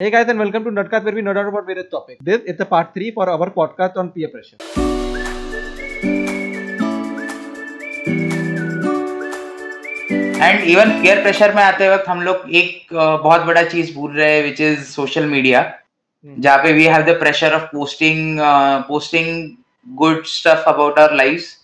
Hey 0.00 0.10
guys 0.10 0.28
and 0.28 0.38
welcome 0.38 0.62
to 0.62 0.70
Nerdcast 0.70 1.02
where 1.02 1.12
we 1.12 1.22
nerd 1.22 1.38
out 1.38 1.48
about 1.48 1.66
various 1.66 1.88
topics. 1.90 2.20
This 2.22 2.42
is 2.42 2.56
the 2.56 2.64
part 2.64 2.94
3 2.94 3.10
for 3.10 3.28
our 3.28 3.50
podcast 3.50 3.96
on 3.96 4.12
peer 4.12 4.28
pressure. 4.34 4.58
And 10.40 10.60
even 10.70 10.90
peer 11.00 11.22
pressure 11.22 11.54
में 11.54 11.62
आते 11.62 11.88
वक्त 11.90 12.08
हम 12.08 12.22
लोग 12.22 12.44
एक 12.54 12.94
uh, 12.94 13.22
बहुत 13.22 13.46
बड़ा 13.46 13.62
चीज़ 13.64 13.94
भूल 13.94 14.12
रहे 14.16 14.30
हैं 14.34 14.42
विच 14.42 14.60
इज़ 14.60 14.84
सोशल 14.90 15.26
मीडिया 15.34 15.64
जहाँ 16.24 16.58
पे 16.62 16.72
we 16.72 16.84
have 16.94 17.02
the 17.06 17.18
pressure 17.20 17.54
of 17.54 17.64
posting 17.72 18.38
posting 18.88 19.48
good 19.86 20.24
stuff 20.36 20.68
about 20.74 20.98
our 20.98 21.16
lives 21.16 21.56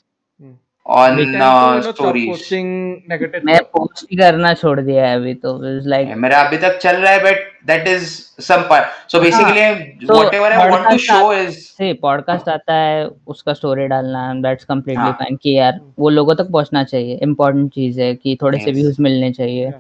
posting 0.87 3.03
negative 3.09 3.45
मैं 3.45 3.61
पोस्ट 3.73 4.07
ही 4.11 4.17
करना 4.17 4.55
छोड़ 4.55 4.81
दिया 4.81 5.07
है 5.07 5.17
अभी 5.17 5.35
तो 5.35 5.59
लाइक 5.89 6.17
मेरा 6.17 6.41
अभी 6.41 6.57
तक 6.57 6.79
चल 6.79 6.97
रहा 6.97 7.13
है 7.13 7.25
but 7.25 7.37
that 7.67 7.89
is 7.89 8.23
some 8.41 8.63
part 8.63 9.11
so 9.11 9.21
basically 9.21 10.07
whatever 10.07 10.53
I 10.53 10.71
want 10.71 10.91
to 10.91 10.99
show 10.99 11.33
is 11.33 11.59
से 11.59 11.93
पॉडकास्ट 11.93 12.49
आता 12.49 12.75
है 12.75 13.11
उसका 13.27 13.53
स्टोरी 13.53 13.87
डालना 13.87 14.35
दैट्स 14.35 14.65
कम्प्लीटली 14.65 15.03
हाँ। 15.03 15.13
फाइन 15.13 15.37
कि 15.37 15.59
यार 15.59 15.81
वो 15.99 16.09
लोगों 16.09 16.35
तक 16.35 16.51
पहुँचना 16.51 16.85
चाहिए 16.85 17.19
इम्पोर्टेंट 17.23 17.73
चीज़ 17.73 18.01
है 18.01 18.15
कि 18.15 18.39
थोड़े 18.43 18.59
से 18.59 18.73
व्यूज़ 18.73 19.03
मिलने 19.03 19.33
चाहिए। 19.33 19.67
Yeah. 19.67 19.79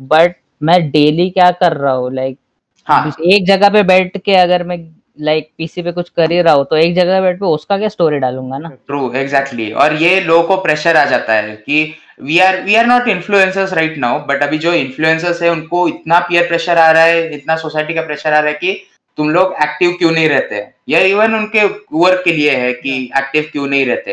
बट 0.00 0.34
मैं 0.62 0.90
डेली 0.90 1.30
क्या 1.30 1.50
कर 1.50 1.72
रहा 1.72 1.92
हूँ 1.92 2.14
लाइक 2.14 2.38
हाँ। 2.86 3.12
एक 3.24 3.46
जगह 3.46 3.68
पे 3.68 3.82
बैठ 3.82 4.16
के 4.16 4.34
अगर 4.34 4.62
मैं 4.62 4.99
लाइक 5.20 5.48
पीसी 5.58 5.82
पे 5.82 5.92
कुछ 5.92 6.08
कर 6.08 6.32
ही 6.32 6.40
रहा 6.42 6.54
हो 6.54 6.64
तो 6.64 6.76
एक 6.76 6.94
जगह 6.94 7.20
बैठ 7.20 7.38
पे 7.40 7.46
उसका 7.46 7.78
क्या 7.78 7.88
स्टोरी 7.88 8.18
डालूँगा 8.18 8.58
ना? 8.58 8.68
True 8.86 9.12
exactly 9.14 9.66
exactly. 9.66 9.82
और 9.82 9.94
ये 10.02 10.20
लोगों 10.20 10.42
को 10.44 10.56
प्रेशर 10.62 10.96
आ 10.96 11.04
जाता 11.04 11.34
है 11.34 11.56
कि 11.56 11.94
we 12.22 12.38
are 12.38 12.60
we 12.62 12.74
are 12.76 12.86
not 12.86 13.08
influencers 13.08 13.72
right 13.72 13.98
now 13.98 14.18
but 14.26 14.42
अभी 14.42 14.58
जो 14.58 14.72
इन्फ्लुएंसर्स 14.74 15.42
है 15.42 15.50
उनको 15.50 15.86
इतना 15.88 16.18
पीयर 16.28 16.46
प्रेशर 16.48 16.78
आ 16.78 16.90
रहा 16.90 17.02
है 17.02 17.34
इतना 17.34 17.56
सोसाइटी 17.56 17.94
का 17.94 18.02
प्रेशर 18.02 18.32
आ 18.32 18.38
रहा 18.38 18.50
है 18.50 18.58
कि 18.58 18.80
तुम 19.18 19.30
लोग 19.30 19.54
एक्टिव 19.62 19.96
क्यों 19.98 20.10
नहीं 20.10 20.28
रहते? 20.28 20.66
या 20.88 20.98
इवन 21.06 21.34
उनके 21.34 21.64
वर्क 21.92 22.22
के 22.24 22.32
लिए 22.32 22.56
है 22.56 22.72
कि 22.72 22.92
एक्टिव 23.18 23.48
क्यों 23.52 23.66
नहीं 23.66 23.86
रहते? 23.86 24.12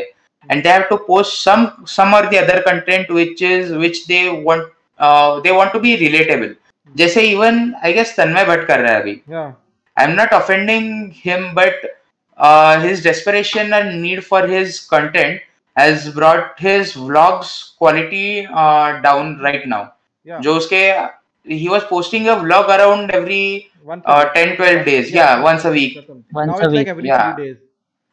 And 0.49 0.63
they 0.63 0.69
have 0.69 0.81
to 0.89 0.95
post 1.07 1.43
some 1.43 1.67
some 1.87 2.13
और 2.15 2.29
the 2.29 2.35
other 2.35 2.59
content 2.61 3.11
which 3.11 3.43
is 3.43 3.73
which 3.73 4.03
they 4.07 4.27
want 4.45 4.63
they 5.43 5.51
want 5.51 5.71
to 5.73 5.79
be 5.79 5.95
relatable 5.95 6.55
जैसे 6.95 7.21
even 7.21 7.73
I 7.83 7.93
guess 7.93 8.15
Tanmay 8.17 8.45
Bhatt 8.45 8.65
कर 8.67 8.79
रहा 8.79 8.93
है 8.93 9.01
अभी। 9.01 9.21
Yeah. 9.31 9.49
I'm 9.96 10.16
not 10.16 10.32
offending 10.32 11.10
him, 11.10 11.54
but 11.54 11.74
uh, 12.36 12.80
his 12.80 13.02
desperation 13.02 13.72
and 13.72 14.02
need 14.02 14.24
for 14.24 14.46
his 14.46 14.80
content 14.80 15.40
has 15.76 16.10
brought 16.14 16.58
his 16.58 16.92
vlogs 16.94 17.76
quality 17.76 18.46
uh, 18.46 19.00
down 19.00 19.38
right 19.40 19.66
now. 19.66 19.92
Yeah. 20.24 20.40
जो 20.40 20.54
उसके 20.56 20.82
he 21.44 21.68
was 21.68 21.84
posting 21.84 22.28
a 22.28 22.36
vlog 22.36 22.68
around 22.78 23.10
every 23.10 23.70
Once 23.82 24.04
uh, 24.04 24.12
a 24.12 24.18
week. 24.18 24.34
10 24.34 24.56
12 24.56 24.84
days 24.84 25.10
yeah 25.10 25.40
once 25.42 25.64
a 25.64 25.70
week 25.70 25.96
or 25.96 26.02
something. 26.06 26.24
Once 26.32 26.46
now 26.46 26.60
a 26.60 26.68
it's 26.68 26.72
like 26.72 26.86
week. 26.86 26.88
every 26.88 27.10
Yeah. 27.10 27.34
three 27.34 27.34
days. 27.44 27.56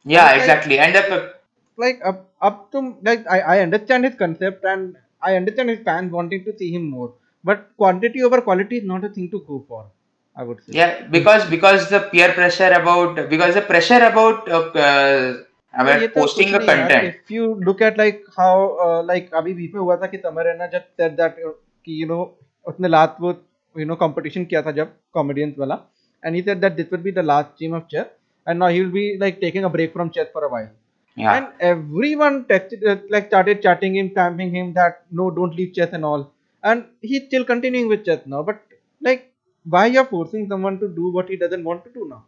yeah 0.05 0.33
Okay. 0.33 0.39
exactly 0.39 0.79
and 0.79 0.95
the 0.95 1.33
Like 1.77 1.99
up 2.05 2.29
up 2.41 2.71
to 2.73 2.97
like 3.01 3.25
I, 3.27 3.39
I 3.39 3.59
understand 3.61 4.03
his 4.05 4.15
concept 4.15 4.63
and 4.65 4.97
I 5.21 5.35
understand 5.35 5.69
his 5.69 5.79
fans 5.79 6.11
wanting 6.11 6.43
to 6.45 6.55
see 6.57 6.71
him 6.73 6.89
more. 6.89 7.13
But 7.43 7.71
quantity 7.77 8.21
over 8.23 8.41
quality 8.41 8.77
is 8.77 8.83
not 8.83 9.03
a 9.03 9.09
thing 9.09 9.29
to 9.31 9.39
go 9.47 9.65
for. 9.67 9.87
I 10.35 10.43
would 10.43 10.63
say. 10.63 10.73
yeah 10.73 11.07
because 11.15 11.45
because 11.49 11.89
the 11.89 11.99
peer 12.11 12.33
pressure 12.33 12.71
about 12.71 13.29
because 13.29 13.55
the 13.55 13.61
pressure 13.61 14.01
about 14.11 14.49
uh, 14.49 14.61
uh, 14.87 15.33
तो 15.73 15.85
ये 15.87 16.07
about 16.07 16.13
तो 16.13 16.21
posting 16.21 16.51
कुछ 16.51 16.55
a 16.55 16.59
नहीं 16.59 16.67
यार, 16.67 16.89
content 16.89 17.15
If 17.15 17.31
you 17.31 17.47
look 17.67 17.81
at 17.81 17.97
like 17.97 18.23
how 18.37 18.53
uh, 18.85 19.01
like 19.09 19.33
अभी 19.41 19.53
बीच 19.53 19.73
में 19.73 19.81
हुआ 19.81 19.97
था 20.03 20.07
कि 20.13 20.17
तमर 20.17 20.47
है 20.47 20.57
ना 20.57 20.67
जब 20.73 20.85
said 20.99 21.17
that 21.21 21.41
uh, 21.47 21.53
कि 21.85 21.99
you 22.01 22.07
know 22.11 22.21
उसने 22.67 22.87
लास्ट 22.87 23.21
वो 23.21 23.33
you 23.81 23.87
know 23.89 23.97
competition 24.03 24.45
किया 24.49 24.61
था 24.61 24.71
जब 24.79 24.93
comedians 25.17 25.59
वाला 25.59 25.79
and 26.23 26.35
he 26.35 26.43
said 26.47 26.61
that 26.61 26.75
this 26.77 26.89
will 26.91 27.03
be 27.09 27.11
the 27.11 27.23
last 27.31 27.53
stream 27.55 27.73
of 27.73 27.87
chess 27.87 28.07
and 28.47 28.59
now 28.59 28.67
he 28.67 28.81
will 28.81 28.91
be 28.91 29.17
like 29.19 29.39
taking 29.41 29.63
a 29.63 29.69
break 29.69 29.93
from 29.93 30.09
chess 30.17 30.27
for 30.33 30.43
a 30.45 30.49
while 30.49 30.69
yeah 31.15 31.35
and 31.35 31.47
everyone 31.59 32.43
texted 32.45 32.85
uh, 32.87 32.97
like 33.09 33.27
started 33.27 33.61
chatting 33.61 33.95
him 33.95 34.09
camping 34.09 34.51
him 34.55 34.73
that 34.73 35.01
no 35.11 35.29
don't 35.31 35.55
leave 35.55 35.73
chess 35.73 35.93
and 35.93 36.05
all 36.05 36.29
and 36.63 36.85
he's 37.01 37.25
still 37.27 37.45
continuing 37.45 37.87
with 37.87 38.05
chess 38.05 38.19
now 38.25 38.41
but 38.49 38.61
like 39.01 39.31
why 39.65 39.85
you're 39.87 40.05
forcing 40.05 40.47
someone 40.47 40.79
to 40.79 40.87
do 40.89 41.11
what 41.11 41.29
he 41.29 41.37
doesn't 41.37 41.63
want 41.63 41.83
to 41.85 41.91
do 41.91 42.07
now 42.09 42.23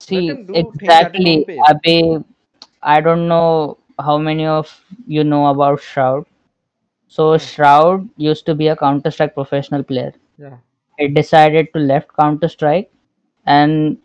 See, 0.00 0.26
him 0.28 0.46
do 0.46 0.58
things 0.78 0.98
at 1.00 1.14
his 1.14 1.26
own 1.26 1.42
exactly. 1.42 1.44
pace. 1.44 1.68
Abhi, 1.68 2.24
I 2.82 3.00
don't 3.00 3.28
know 3.28 3.78
how 3.98 4.18
many 4.18 4.46
of 4.46 4.70
you 5.06 5.24
know 5.24 5.46
about 5.48 5.80
Shroud. 5.80 6.26
So 7.08 7.36
Shroud 7.38 8.08
used 8.16 8.46
to 8.46 8.54
be 8.54 8.68
a 8.68 8.76
Counter 8.76 9.10
Strike 9.10 9.34
professional 9.34 9.82
player. 9.82 10.12
yeah 10.38 10.56
He 10.98 11.08
decided 11.08 11.72
to 11.74 11.80
left 11.80 12.08
Counter 12.20 12.48
Strike 12.48 12.90
and 13.46 13.96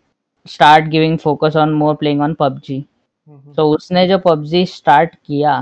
start 0.45 0.89
giving 0.89 1.17
focus 1.17 1.55
on 1.55 1.73
more 1.73 1.95
playing 1.97 2.21
on 2.21 2.35
PUBG. 2.35 2.85
Mhm. 3.27 3.55
तो 3.55 3.69
उसने 3.75 4.07
जो 4.07 4.17
PUBG 4.27 4.65
start 4.67 5.15
किया 5.25 5.55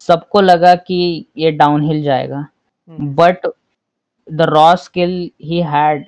सबको 0.00 0.40
लगा 0.40 0.74
कि 0.88 0.98
ये 1.38 1.50
downhill 1.62 2.02
जाएगा 2.02 2.46
Mhm. 2.88 3.14
But 3.20 3.46
the 4.26 4.42
raw 4.50 4.74
skill 4.84 5.14
he 5.50 5.60
had 5.74 6.06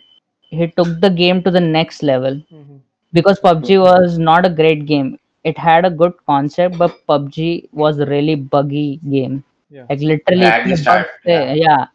he 0.60 0.68
took 0.80 0.92
the 1.06 1.12
game 1.22 1.42
to 1.48 1.52
the 1.58 1.64
next 1.68 2.04
level 2.12 2.40
Mhm. 2.58 2.80
because 3.14 3.40
PUBG 3.46 3.78
was 3.84 4.18
not 4.30 4.46
a 4.50 4.54
great 4.62 4.86
game. 4.94 5.12
It 5.46 5.58
had 5.68 5.86
a 5.90 5.94
good 6.02 6.14
concept, 6.32 6.78
but 6.84 6.96
PUBG 7.10 7.48
was 7.84 8.00
a 8.00 8.10
really 8.14 8.36
buggy 8.56 8.88
game. 9.16 9.36
yeah 9.76 9.86
Like 9.90 10.02
literally 10.12 10.48
Yeah, 10.48 10.76
start, 10.84 11.08
yeah. 11.34 11.54
yeah. 11.66 11.86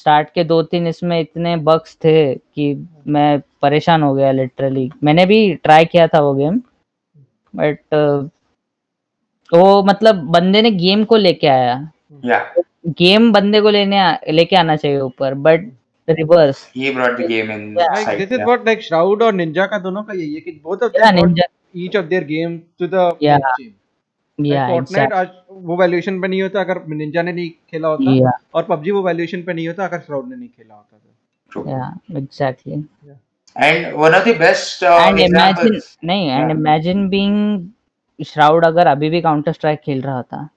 Start 0.00 0.28
के 0.34 0.42
दो 0.50 0.62
तीन 0.72 0.86
इसमें 0.86 1.18
इतने 1.20 1.56
bugs 1.68 1.96
थे 2.04 2.12
कि 2.34 2.66
मैं 3.16 3.40
परेशान 3.62 4.02
हो 4.02 4.12
गया 4.14 4.30
लिटरली 4.32 4.88
मैंने 5.04 5.26
भी 5.26 5.38
ट्राई 5.64 5.84
किया 5.92 6.06
था 6.14 6.20
वो 6.26 6.32
गेम 6.34 6.60
बट 7.54 7.78
वो 9.52 9.82
मतलब 9.88 10.24
बंदे 10.36 10.62
ने 10.62 10.70
गेम 10.84 11.04
को 11.12 11.16
लेके 11.16 11.46
आया 11.46 11.74
yeah 12.26 12.42
गेम 12.98 13.30
बंदे 13.32 13.60
को 13.60 13.70
लेने 13.70 14.00
लेके 14.32 14.56
आना 14.56 14.76
चाहिए 14.76 15.00
ऊपर 15.00 15.34
but 15.46 15.68
reverse 16.14 16.62
he 16.76 16.92
brought 16.94 17.16
the 17.16 17.26
game 17.28 17.50
in 17.56 17.64
Yeah. 17.78 17.96
like 17.98 18.18
this 18.18 18.32
is 18.38 18.44
what 18.48 18.64
like 18.68 18.86
shroud 18.88 19.22
और 19.22 19.34
ninja 19.34 19.66
का 19.70 19.78
दोनों 19.88 20.02
का 20.02 20.14
यही 20.14 20.34
है 20.34 20.40
कि 20.40 20.60
both 20.64 20.84
of 20.86 20.92
brought 20.96 21.14
Ninja 21.14 21.46
each 21.84 21.96
of 22.00 22.08
their 22.12 22.24
game 22.30 22.56
to 22.78 22.90
the 22.94 23.04
Yeah. 23.20 23.38
Like 23.38 23.72
या 24.38 24.66
Fortnite 24.68 25.12
आज 25.12 25.28
वो 25.64 25.76
वैल्यूएशन 25.76 26.20
पे 26.20 26.28
नहीं 26.28 26.42
होता 26.42 26.60
अगर 26.60 26.78
निंजा 26.88 27.22
ने 27.22 27.32
नहीं 27.32 27.50
खेला 27.70 27.88
होता 27.88 28.12
या 28.16 28.30
और 28.54 28.62
पबजी 28.68 28.90
वो 28.90 29.02
वैल्यूएशन 29.02 29.42
पे 29.42 29.52
नहीं 29.52 29.66
होता 29.68 29.84
अगर 29.86 30.00
श्राउड 30.06 30.28
ने 30.28 30.36
नहीं 30.36 30.48
खेला 30.48 30.74
होता 30.74 30.96
तो 30.96 31.52
True. 31.52 31.68
या 31.70 32.18
exactly 32.18 32.82
And 33.56 33.96
one 34.00 34.14
of 34.16 34.24
the 34.24 34.34
best 34.40 34.82
uh, 34.84 34.96
and 35.00 35.18
imagine 35.20 35.36
examples. 35.36 35.86
नहीं 36.04 36.28
and 36.28 36.48
Yeah. 36.48 36.58
Imagine 36.58 37.08
being 37.08 38.24
Shroud 38.26 38.64
अगर 38.66 38.86
अभी 38.86 39.10
भी 39.10 39.20
काउंटर 39.22 39.52
स्ट्राइक 39.52 39.80
खेल 39.84 40.00
रहा 40.02 40.22
था 40.22 40.48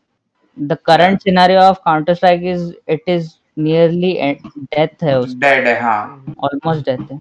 the 0.58 0.78
current 0.86 1.22
scenario 1.22 1.60
of 1.62 1.78
Counter 1.86 2.14
Strike 2.14 2.42
is 2.54 2.72
it 2.90 3.10
is 3.10 3.30
nearly 3.59 4.13
death 4.75 5.03
है 5.03 5.19
उस 5.21 5.35
Dead, 5.37 5.67
हाँ. 5.81 6.25
ऑलमोस्ट 6.45 6.85
डेथ 6.91 7.11
है 7.13 7.21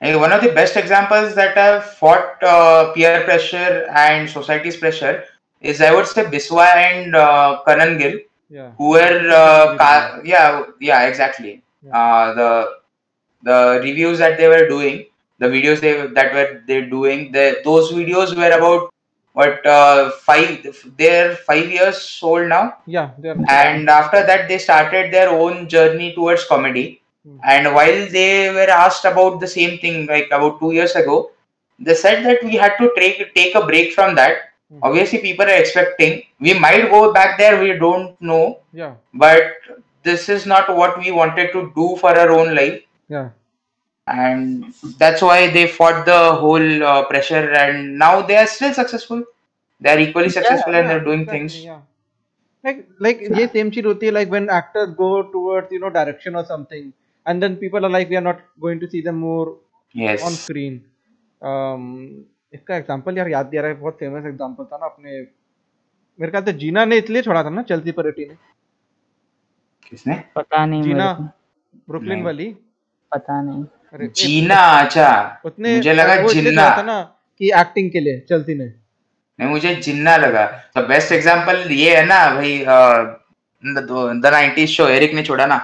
And 0.00 0.20
one 0.20 0.32
of 0.32 0.42
the 0.42 0.50
best 0.52 0.76
examples 0.76 1.34
that 1.34 1.56
have 1.56 1.84
fought 1.98 2.42
uh, 2.42 2.92
peer 2.92 3.22
pressure 3.24 3.88
and 3.94 4.28
society's 4.28 4.76
pressure 4.76 5.24
is, 5.62 5.80
I 5.80 5.94
would 5.94 6.06
say, 6.06 6.24
Biswa 6.24 6.66
and 6.74 7.16
uh, 7.16 7.60
Karan 7.66 7.96
Gill, 7.98 8.18
yeah 8.50 8.72
who 8.76 8.90
were, 8.90 9.30
uh, 9.30 9.76
ca- 9.78 10.20
yeah, 10.24 10.64
yeah, 10.80 11.06
exactly. 11.06 11.62
Uh, 11.92 12.34
the 12.34 12.68
the 13.42 13.80
reviews 13.82 14.18
that 14.18 14.36
they 14.36 14.48
were 14.48 14.68
doing, 14.68 15.06
the 15.38 15.46
videos 15.46 15.80
they 15.80 16.06
that 16.08 16.34
were 16.34 16.62
they 16.66 16.82
doing, 16.82 17.32
the, 17.32 17.60
those 17.64 17.92
videos 17.92 18.36
were 18.36 18.50
about 18.58 18.92
what 19.39 19.65
uh, 19.65 20.11
five? 20.27 20.65
They're 20.97 21.35
five 21.49 21.69
years 21.79 21.99
old 22.29 22.47
now. 22.55 22.63
yeah 22.95 23.11
they 23.17 23.29
are 23.33 23.37
and 23.57 23.89
after 23.97 24.21
that 24.29 24.47
they 24.49 24.57
started 24.67 25.13
their 25.17 25.29
own 25.43 25.67
journey 25.75 26.13
towards 26.19 26.45
comedy 26.53 26.87
Hmm. 27.27 27.37
and 27.53 27.73
while 27.75 27.97
they 28.11 28.49
were 28.57 28.69
asked 28.73 29.05
about 29.09 29.33
the 29.41 29.47
same 29.53 29.73
thing 29.79 29.95
like 30.11 30.29
about 30.37 30.53
two 30.61 30.69
years 30.75 30.93
ago 30.99 31.15
they 31.87 31.95
said 32.03 32.23
that 32.27 32.43
we 32.49 32.55
had 32.61 32.77
to 32.81 32.87
take 32.99 33.17
take 33.39 33.55
a 33.61 33.63
break 33.71 33.89
from 33.97 34.15
that 34.19 34.37
Hmm. 34.69 34.79
obviously 34.89 35.19
people 35.25 35.51
are 35.53 35.59
expecting 35.63 36.13
we 36.47 36.53
might 36.65 36.85
go 36.95 37.01
back 37.17 37.31
there 37.41 37.55
we 37.63 37.69
don't 37.83 38.21
know 38.31 38.43
yeah 38.81 38.93
but 39.25 39.67
this 40.09 40.29
is 40.37 40.45
not 40.53 40.71
what 40.81 40.97
we 41.03 41.11
wanted 41.19 41.51
to 41.57 41.61
do 41.79 41.87
for 42.03 42.11
our 42.23 42.31
own 42.39 42.55
life 42.61 42.77
yeah 43.17 43.27
and 44.08 44.64
that's 44.98 45.22
why 45.22 45.48
they 45.52 45.66
fought 45.66 46.04
the 46.06 46.16
whole 46.40 46.82
uh, 46.82 47.02
pressure 47.10 47.52
and 47.60 47.98
now 47.98 48.20
they 48.20 48.36
are 48.36 48.46
still 48.46 48.72
successful 48.78 49.22
they 49.80 49.90
are 49.92 50.00
equally 50.00 50.28
successful 50.28 50.74
and 50.74 50.90
they're 50.90 51.04
doing 51.06 51.22
exactly, 51.22 51.38
things 51.38 51.64
yeah 51.64 51.80
like 52.64 52.82
like 53.06 53.22
ये 53.38 53.46
same 53.54 53.70
चीज 53.74 53.86
होती 53.86 54.06
है 54.06 54.12
like 54.12 54.30
when 54.34 54.50
actors 54.58 54.92
go 54.98 55.08
towards 55.36 55.72
you 55.76 55.80
know 55.84 55.92
direction 55.96 56.36
or 56.40 56.44
something 56.50 56.92
and 57.26 57.42
then 57.42 57.56
people 57.56 57.84
are 57.84 57.92
like 57.96 58.10
we 58.10 58.16
are 58.16 58.26
not 58.28 58.44
going 58.66 58.80
to 58.80 58.90
see 58.94 59.02
them 59.08 59.18
more 59.26 59.56
yes 59.94 60.22
on 60.28 60.36
screen 60.42 60.78
um 61.42 61.88
इसका 62.54 62.76
example 62.76 63.18
यार 63.18 63.28
याद 63.28 63.46
दिया 63.46 63.62
रहा 63.62 63.70
है 63.70 63.76
बहुत 63.80 63.96
फेमस 64.00 64.26
एग्जांपल 64.26 64.64
था 64.72 64.76
ना 64.76 64.86
अपने 64.86 65.20
मेरे 66.20 66.30
ख्याल 66.30 66.44
से 66.44 66.52
जीना 66.58 66.84
ने 66.84 66.96
इसलिए 66.98 67.22
छोड़ा 67.22 67.42
था 67.44 67.50
ना 67.50 67.62
चेल्सी 67.70 67.92
परेटी 67.92 68.24
ने 68.28 68.34
किसने 69.88 70.22
पता 70.36 70.64
नहीं 70.66 70.80
मेरे 70.80 70.92
जीना 70.92 71.12
को 71.14 71.24
ब्रुकलिन 71.88 72.12
नहीं। 72.12 72.22
वाली 72.24 72.46
पता 73.14 73.40
नहीं 73.42 73.64
अरे 73.64 73.64
ए, 73.64 73.77
जीना 73.95 74.59
अच्छा 74.81 75.07
उतने 75.45 75.75
मुझे 75.75 75.93
लगा 75.93 76.15
जिन्ना 76.33 76.69
ना 76.91 77.01
कि 77.39 77.51
एक्टिंग 77.61 77.89
के 77.91 77.99
लिए 77.99 78.19
चलती 78.29 78.55
ने 78.55 78.65
नहीं 78.65 79.49
मुझे 79.49 79.75
जिन्ना 79.87 80.15
लगा 80.17 80.45
तो 80.75 80.81
बेस्ट 80.87 81.11
एग्जांपल 81.17 81.71
ये 81.71 81.95
है 81.97 82.05
ना 82.05 82.19
भाई 82.35 82.57
द 83.63 84.31
नाइनटीज 84.33 84.69
शो 84.69 84.87
एरिक 84.87 85.13
ने 85.13 85.23
छोड़ा 85.31 85.45
ना 85.45 85.59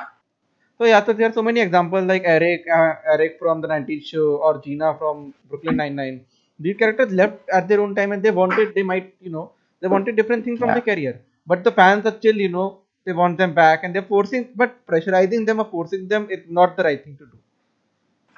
So 0.79 0.83
yeah, 0.83 1.03
so 1.05 1.13
there 1.13 1.29
are 1.29 1.33
so 1.33 1.41
many 1.41 1.61
examples 1.61 2.05
like 2.05 2.23
Eric, 2.25 2.65
uh, 2.77 2.95
Eric 3.13 3.37
from 3.39 3.61
the 3.61 3.67
90s 3.67 4.07
show 4.07 4.23
or 4.47 4.61
Gina 4.63 4.93
from 4.97 5.33
Brooklyn 5.49 5.77
Nine-Nine. 5.77 6.17
These 6.59 6.75
characters 6.75 7.13
left 7.13 7.53
at 7.59 7.69
their 7.69 7.79
own 7.83 7.95
time 7.95 8.11
and 8.11 8.21
they 8.21 8.31
wanted, 8.31 8.73
they 8.75 8.83
might, 8.83 9.13
you 9.21 9.31
know, 9.35 9.51
they 9.81 9.87
wanted 9.87 10.17
different 10.17 10.43
things 10.43 10.59
from 10.59 10.69
Yeah. 10.69 10.79
their 10.79 10.87
career. 10.89 11.13
But 11.47 11.63
the 11.63 11.71
fans 11.71 12.05
are 12.05 12.15
still, 12.17 12.35
you 12.35 12.49
know, 12.49 12.79
they 13.07 13.13
want 13.13 13.37
them 13.37 13.53
back 13.53 13.85
and 13.85 13.95
they're 13.95 14.09
forcing, 14.09 14.49
but 14.53 14.85
pressurizing 14.85 15.45
them 15.45 15.59
or 15.59 15.67
forcing 15.71 16.09
them 16.09 16.27
is 16.29 16.43
not 16.49 16.75
the 16.75 16.83
right 16.83 17.01
thing 17.05 17.15
to 17.21 17.25
do. 17.25 17.37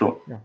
True 0.01 0.39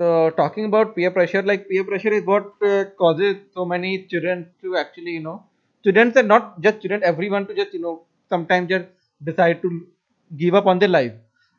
So 0.00 0.30
talking 0.30 0.66
about 0.66 0.94
peer 0.96 1.10
pressure, 1.10 1.42
like 1.42 1.68
peer 1.68 1.84
pressure 1.84 2.12
is 2.12 2.24
what 2.24 2.52
uh, 2.62 2.84
causes 2.96 3.36
so 3.52 3.64
many 3.64 4.04
children 4.04 4.46
to 4.62 4.76
actually, 4.76 5.14
you 5.18 5.20
know, 5.20 5.42
students 5.80 6.16
and 6.16 6.28
not 6.28 6.60
just 6.60 6.78
students, 6.78 7.04
everyone 7.04 7.46
to 7.48 7.54
just, 7.54 7.72
you 7.74 7.80
know, 7.80 8.02
sometimes 8.28 8.68
just 8.68 8.86
decide 9.24 9.60
to 9.62 9.86
give 10.30 10.54
up 10.54 10.66
on 10.66 10.78
their 10.78 10.88
life. 10.88 11.14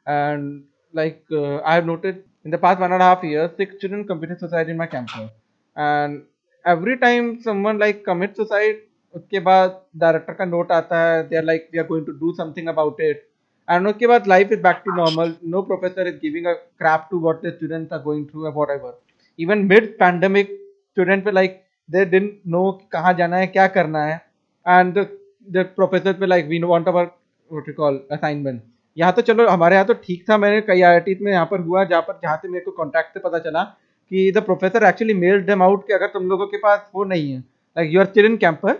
And 0.07 0.63
like 0.93 1.21
uh, 1.31 1.57
I 1.57 1.75
have 1.75 1.85
noted 1.85 2.23
in 2.45 2.51
the 2.51 2.57
past 2.57 2.79
one 2.79 2.93
and 2.93 3.01
a 3.01 3.05
half 3.05 3.23
years, 3.23 3.51
six 3.57 3.75
children 3.81 4.07
committed 4.07 4.39
suicide 4.39 4.69
in 4.69 4.77
my 4.77 4.87
campus. 4.87 5.29
And 5.75 6.23
every 6.65 6.97
time 6.97 7.41
someone 7.41 7.77
like 7.77 8.05
commits 8.05 8.37
suicide, 8.37 8.79
उसके 9.15 9.39
बाद 9.39 9.79
director 9.97 10.33
का 10.33 10.45
note 10.45 10.71
आता 10.71 10.97
है 11.03 11.21
they 11.29 11.37
are 11.37 11.43
like 11.43 11.69
we 11.73 11.79
are 11.79 11.85
going 11.85 12.05
to 12.05 12.11
do 12.11 12.31
something 12.33 12.67
about 12.69 13.01
it 13.01 13.23
and 13.68 13.88
उसके 13.88 14.06
बाद 14.06 14.26
life 14.26 14.50
is 14.50 14.62
back 14.62 14.84
to 14.84 14.94
normal 14.96 15.34
no 15.54 15.62
professor 15.62 16.06
is 16.12 16.18
giving 16.20 16.46
a 16.46 16.54
crap 16.78 17.08
to 17.10 17.18
what 17.18 17.42
the 17.42 17.52
students 17.56 17.92
are 17.92 18.00
going 18.00 18.26
through 18.28 18.46
or 18.46 18.52
whatever 18.52 18.92
even 19.38 19.66
mid 19.68 19.90
pandemic 19.98 20.50
student 20.96 21.24
पे 21.24 21.34
like 21.34 21.58
they 21.88 22.04
didn't 22.04 22.36
know 22.46 22.66
कहाँ 22.92 23.12
जाना 23.14 23.36
है 23.36 23.46
क्या 23.46 23.66
करना 23.78 24.04
है 24.04 24.20
and 24.66 24.94
the, 24.94 25.08
the 25.48 25.64
professor 25.80 26.14
पे 26.14 26.26
like 26.26 26.48
we 26.48 26.62
want 26.64 26.88
our 26.88 27.10
what 27.50 27.66
you 27.66 27.74
call 27.74 28.00
assignment 28.10 28.62
यहाँ 28.96 29.12
तो 29.12 29.22
चलो 29.22 29.46
हमारे 29.48 29.74
यहाँ 29.74 29.86
तो 29.86 29.94
ठीक 30.02 30.24
था 30.28 30.36
मैंने 30.38 30.60
कई 30.62 30.82
आई 30.82 31.14
में 31.22 31.30
यहाँ 31.32 31.46
पर 31.50 31.60
हुआ 31.60 31.84
जहाँ 31.84 32.02
पर 32.02 32.18
जहाँ 32.22 32.36
से 32.42 32.48
मेरे 32.48 32.64
को 32.64 32.70
कॉन्टैक्ट 32.72 33.14
से 33.14 33.20
पता 33.20 33.38
चला 33.46 33.62
कि 34.10 34.30
the 34.36 34.42
professor 34.44 34.84
actually 34.84 35.14
mailed 35.14 35.46
them 35.46 35.62
out 35.62 35.86
कि 35.86 35.92
अगर 35.92 36.06
तुम 36.12 36.28
लोगों 36.28 36.46
के 36.46 36.56
पास 36.58 36.90
वो 36.94 37.04
नहीं 37.04 37.30
है 37.32 37.38
like 37.38 37.90
you 37.92 38.00
are 38.00 38.06
still 38.06 38.26
in 38.26 38.36
campus 38.44 38.76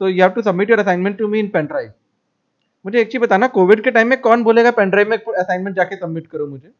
तो 0.00 0.08
you 0.08 0.22
have 0.22 0.30
to 0.32 0.42
submit 0.42 0.70
your 0.70 0.80
assignment 0.80 1.18
to 1.18 1.28
me 1.28 1.38
in 1.38 1.48
pen 1.54 1.66
drive 1.66 1.90
मुझे 2.84 3.00
एक 3.00 3.10
चीज़ 3.12 3.22
बताना 3.22 3.46
कोविड 3.54 3.82
के 3.84 3.90
टाइम 3.90 4.08
में 4.08 4.20
कौन 4.20 4.42
बोलेगा 4.44 4.70
पेन 4.72 4.90
ड्राइव 4.90 5.10
में 5.10 5.16
असाइनमेंट 5.16 5.76
जाके 5.76 5.96
सबमिट 5.96 6.26
करो 6.26 6.46
मुझे? 6.46 6.70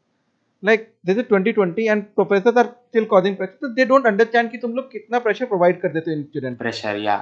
Like 0.63 0.89
this 1.07 1.19
is 1.19 1.25
2020 1.27 1.89
and 1.91 2.03
professor 2.15 2.59
are 2.59 2.67
still 2.67 3.05
causing 3.11 3.37
pressure 3.37 3.67
तो 3.67 3.69
दे 3.75 3.85
डोंट 3.87 4.07
अंडरस्टैंड 4.07 4.51
कि 4.51 4.59
तुम 4.59 4.73
लोग 4.75 4.91
कितना 4.93 5.19
प्रेशर 5.19 5.47
प्रोवाइड 5.47 5.81
कर 5.81 5.89
देते 5.89 6.11
हो 6.11 6.17
इन 6.17 6.23
स्टूडेंट 6.23 6.59
प्रेशर 6.59 6.97
या 7.03 7.17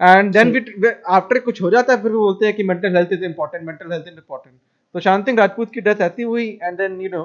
एंड 0.00 0.32
देन 0.32 0.50
वी 0.52 0.90
आफ्टर 1.10 1.38
कुछ 1.40 1.62
हो 1.62 1.70
जाता 1.70 1.92
है 1.92 2.02
फिर 2.02 2.12
वो 2.12 2.20
बोलते 2.20 2.46
हैं 2.46 2.54
कि 2.56 2.62
mental 2.64 2.96
health 2.96 3.12
is 3.12 3.24
important 3.24 3.64
mental 3.66 3.92
health 3.92 4.06
is 4.08 4.14
important 4.14 4.54
तो 4.94 5.00
शांत 5.00 5.24
सिंह 5.26 5.38
राजपूत 5.38 5.72
की 5.72 5.80
डेथ 5.80 6.00
ऐसी 6.02 6.22
हुई 6.22 6.46
and 6.62 6.78
then 6.78 7.00
you 7.00 7.08
know 7.08 7.24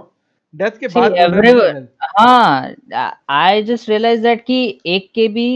death 0.54 0.80
के 0.80 0.88
बाद. 0.88 1.88
हाँ 2.20 2.76
आई 3.32 3.64
जस्ट 3.64 3.90
रियलाइज़ 3.90 4.22
दैट 4.24 4.44
कि 4.48 4.58
एक 4.86 5.12
के 5.16 5.28
भी 5.28 5.48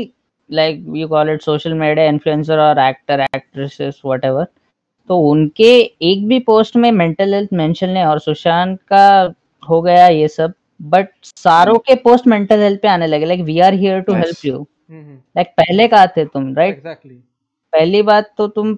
like 0.49 0.83
you 0.95 1.07
call 1.07 1.29
it 1.29 1.41
social 1.41 1.73
media 1.73 2.05
influencer 2.07 2.59
और 2.59 2.79
एक्टर 2.79 3.21
एक्ट्रेसेस 3.21 4.01
व्हाटएवर 4.05 4.47
तो 5.09 5.18
उनके 5.30 5.71
एक 6.09 6.27
भी 6.27 6.39
पोस्ट 6.39 6.75
में 6.75 6.92
मेंटल 6.92 7.33
हेल्थ 7.33 7.54
मेंशन 7.54 7.89
नहीं 7.89 8.04
और 8.04 8.19
सुशांत 8.19 8.80
का 8.92 9.33
हो 9.63 9.81
गया 9.81 10.07
ये 10.07 10.27
सब 10.27 10.54
बट 10.81 11.09
सारों 11.24 11.77
के 11.77 11.95
पोस्ट 11.95 12.27
मेंटल 12.27 12.59
हेल्थ 12.59 12.81
पे 12.81 12.88
आने 12.88 13.07
लगे 13.07 13.25
like 13.25 13.42
we 13.42 13.59
are 13.59 13.74
here 13.74 14.01
to 14.01 14.13
help 14.13 14.45
you 14.45 14.56
hmm, 14.56 15.01
hmm, 15.01 15.15
like 15.38 15.48
पहले 15.57 15.88
कहा 15.88 16.06
थे 16.07 16.25
तुम 16.25 16.54
राइट 16.54 16.75
right? 16.75 16.86
exactly. 16.86 17.15
पहली 17.74 18.01
बात 18.01 18.33
तो 18.38 18.48
तुम 18.48 18.77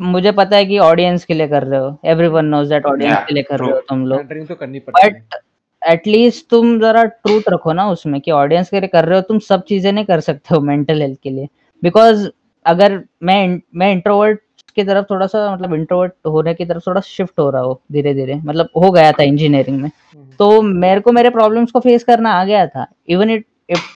मुझे 0.00 0.32
पता 0.32 0.56
है 0.56 0.64
कि 0.66 0.78
ऑडियंस 0.78 1.24
के 1.24 1.34
लिए 1.34 1.48
कर 1.48 1.62
रहे 1.62 1.80
हो। 1.80 1.98
एवरीवन 2.04 2.44
नोज़ 2.44 2.68
दैट 2.68 2.86
ऑडियंस 2.86 3.18
के 3.28 3.34
लिए 3.34 3.42
कर 3.42 3.58
रहे 3.58 3.70
हो 3.70 3.80
तुम 3.88 4.06
लोग। 4.06 4.20
तो 4.48 4.54
करनी 4.54 4.78
बट 4.78 5.34
एटलीस्ट 5.82 6.48
तुम 6.50 6.78
जरा 6.80 7.04
ट्रूथ 7.04 7.48
रखो 7.48 7.72
ना 7.72 7.88
उसमें 7.90 8.20
कि 8.20 8.30
ऑडियंस 8.30 8.70
के 8.70 8.80
लिए 8.80 8.88
कर 8.88 9.04
रहे 9.04 9.18
हो 9.18 9.22
तुम 9.22 9.38
सब 9.38 9.62
चीज़ें 9.64 9.92
नहीं 9.92 10.04
कर 10.04 10.20
सकते 10.20 10.54
हो 10.54 10.60
मेंटल 10.60 11.00
हेल्थ 11.02 11.18
के 11.22 11.30
लिए। 11.30 11.48
बिकॉज़ 11.82 12.28
अगर 12.66 13.00
मैं 13.22 13.60
मैं 13.74 13.92
इंट्रोवर्ट 13.92 14.40
की 14.70 14.84
तरफ़ 14.84 15.06
थोड़ा 15.10 15.26
सा 15.26 15.52
मतलब 15.54 15.74
इंट्रोवर्ट 15.74 16.12
होने 16.26 16.54
की 16.54 16.64
तरफ़ 16.64 16.82
थोड़ा 16.86 17.00
शिफ्ट 17.00 17.38
हो 17.40 17.48
रहा 17.50 17.62
हो 17.62 17.80
धीरे 17.92 18.14
धीरे 18.14 18.34
मतलब 18.36 18.68
हो 18.76 18.90
गया 18.90 19.12
था 19.12 19.22
इंजीनियरिंग 19.22 19.80
में। 19.80 19.88
हम्म, 19.88 20.24
तो 20.38 20.62
मेरे 20.62 21.00
को 21.00 21.12
मेरे 21.12 21.30
प्रॉब्लम्स 21.30 21.70
को 21.70 21.80
फेस 21.80 22.04
करना 22.04 22.32
आ 22.32 22.44
गया 22.44 22.66
था। 22.66 22.86
Even 23.08 23.30
it 23.30 23.44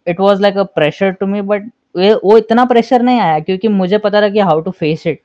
it 0.06 0.20
was 0.20 0.40
like 0.40 0.56
a 0.56 0.62
pressure 0.62 1.10
to 1.10 1.26
me 1.26 1.40
but 1.42 1.70
वो 2.24 2.36
इतना 2.38 2.64
प्रेशर 2.64 3.02
नहीं 3.02 3.20
आया 3.20 3.38
क्योंकि 3.40 3.68
मुझे 3.68 3.98
पता 3.98 4.20
था 4.22 4.28
कि 4.28 4.40
हाउ 4.40 4.60
टू 4.60 4.70
फेस 4.70 5.06
इट 5.06 5.20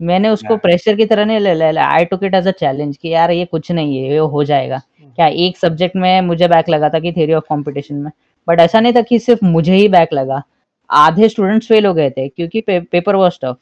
मैंने 0.00 0.28
उसको 0.28 0.56
प्रेशर 0.56 0.96
की 0.96 1.04
तरह 1.06 1.24
नहीं 1.24 1.40
ले 1.40 1.54
लिया 1.54 1.86
I 1.86 2.04
took 2.04 2.24
it 2.24 2.34
as 2.34 2.46
a 2.48 2.50
challenge 2.50 2.96
कि 2.96 3.08
यार 3.08 3.30
ये 3.30 3.44
कुछ 3.44 3.70
नहीं 3.72 3.96
है 3.96 4.10
ये 4.10 4.18
हो 4.18 4.44
जाएगा। 4.44 4.80
क्या 5.18 5.26
एक 5.26 5.56
सब्जेक्ट 5.56 5.96
में 5.96 6.20
मुझे 6.20 6.48
बैक 6.48 6.68
लगा 6.68 6.88
था 6.88 6.98
कि 7.00 7.12
थ्योरी 7.12 7.32
ऑफ़ 7.32 7.44
कंपटीशन 7.44 7.94
में? 7.94 8.10
बट 8.48 8.60
ऐसा 8.60 8.80
नहीं 8.80 8.92
था 8.92 9.00
कि 9.02 9.18
सिर्फ़ 9.18 9.44
मुझे 9.44 9.74
ही 9.74 9.88
बैक 9.88 10.12
लगा। 10.12 10.42
आधे 10.90 11.28
स्टूडेंट्स 11.28 11.66
फेल 11.68 11.86
हो 11.86 11.92
गए 11.94 12.10
थे 12.10 12.28
क्योंकि 12.28 12.60
पे, 12.60 12.80
पेपर 12.82 13.16
वॉज़ 13.16 13.38
टफ 13.42 13.56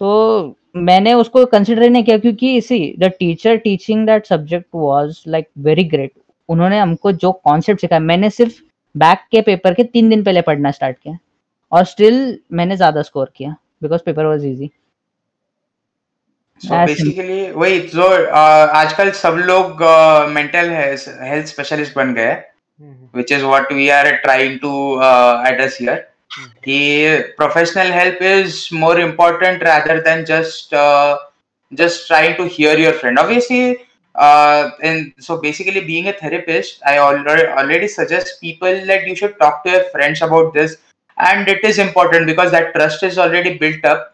तो 0.00 0.56
मैंने 0.76 1.12
उसको 1.14 1.44
कंसिडर 1.46 1.82
ही 1.82 1.88
नहीं 1.88 2.04
किया 2.04 2.18
क्योंकि 2.18 2.56
इसी 2.56 2.80
the 2.98 3.10
teacher 3.18 3.56
teaching 3.56 4.06
that 4.06 4.26
subject 4.26 4.66
was 4.74 5.22
like 5.28 5.48
very 5.58 5.84
great 5.84 6.12
उन्होंने 6.48 6.78
हमको 6.78 7.12
जो 7.14 7.32
कॉन्सेप्ट 7.44 7.80
सिखाया 7.80 8.00
मैंने 8.00 8.30
सिर्फ़ 8.30 8.60
बैक 8.94 9.24
के 9.30 9.40
पेपर 9.42 9.74
के 9.74 9.84
तीन 9.84 10.08
दिन 10.08 10.22
पहले 10.24 10.42
पढ़ना 10.42 10.70
स्टार्ट 10.70 10.96
किया 10.98 11.18
और 11.72 11.84
स्टिल 11.84 12.38
मैंने 12.52 12.76
ज़्यादा 12.76 13.02
स्कोर 13.02 13.32
किया 13.36 13.56
because 13.82 14.02
paper 14.04 14.26
was 14.26 14.46
easy 14.46 14.70
basically 16.60 17.50
वही 17.50 17.78
जो 17.80 18.02
uh, 18.02 18.30
आजकल 18.30 19.10
सब 19.14 19.34
लोग 19.46 19.82
मेंटल 20.34 20.70
हेल्थ 20.70 21.46
स्पेशलिस्ट 21.46 21.96
बन 21.96 22.14
गए 22.14 22.36
which 23.12 23.30
is 23.30 23.42
what 23.42 23.70
we 23.70 23.90
are 23.90 24.20
trying 24.20 24.58
to 24.60 24.94
uh, 24.94 25.42
address 25.46 25.76
here. 25.76 26.07
कि 26.64 27.34
professional 27.36 27.90
help 27.92 28.20
is 28.20 28.56
more 28.72 28.98
important 29.00 29.62
rather 29.62 30.00
than 30.02 30.24
just 30.26 30.74
uh, 30.74 31.16
just 31.72 32.06
trying 32.08 32.36
to 32.36 32.46
hear 32.56 32.76
your 32.78 32.92
friend 32.92 33.18
obviously 33.18 33.76
uh, 34.14 34.70
and 34.82 35.12
so 35.18 35.38
basically 35.38 35.80
being 35.80 36.08
a 36.08 36.12
therapist 36.12 36.84
i 36.84 36.98
already 36.98 37.46
already 37.62 37.88
suggest 37.88 38.40
people 38.40 38.84
that 38.86 39.06
you 39.06 39.16
should 39.16 39.34
talk 39.38 39.64
to 39.64 39.70
your 39.70 39.82
friends 39.96 40.22
about 40.22 40.52
this 40.54 40.76
and 41.16 41.48
it 41.48 41.64
is 41.64 41.78
important 41.78 42.26
because 42.26 42.50
that 42.50 42.72
trust 42.74 43.02
is 43.02 43.18
already 43.18 43.56
built 43.64 43.84
up 43.84 44.06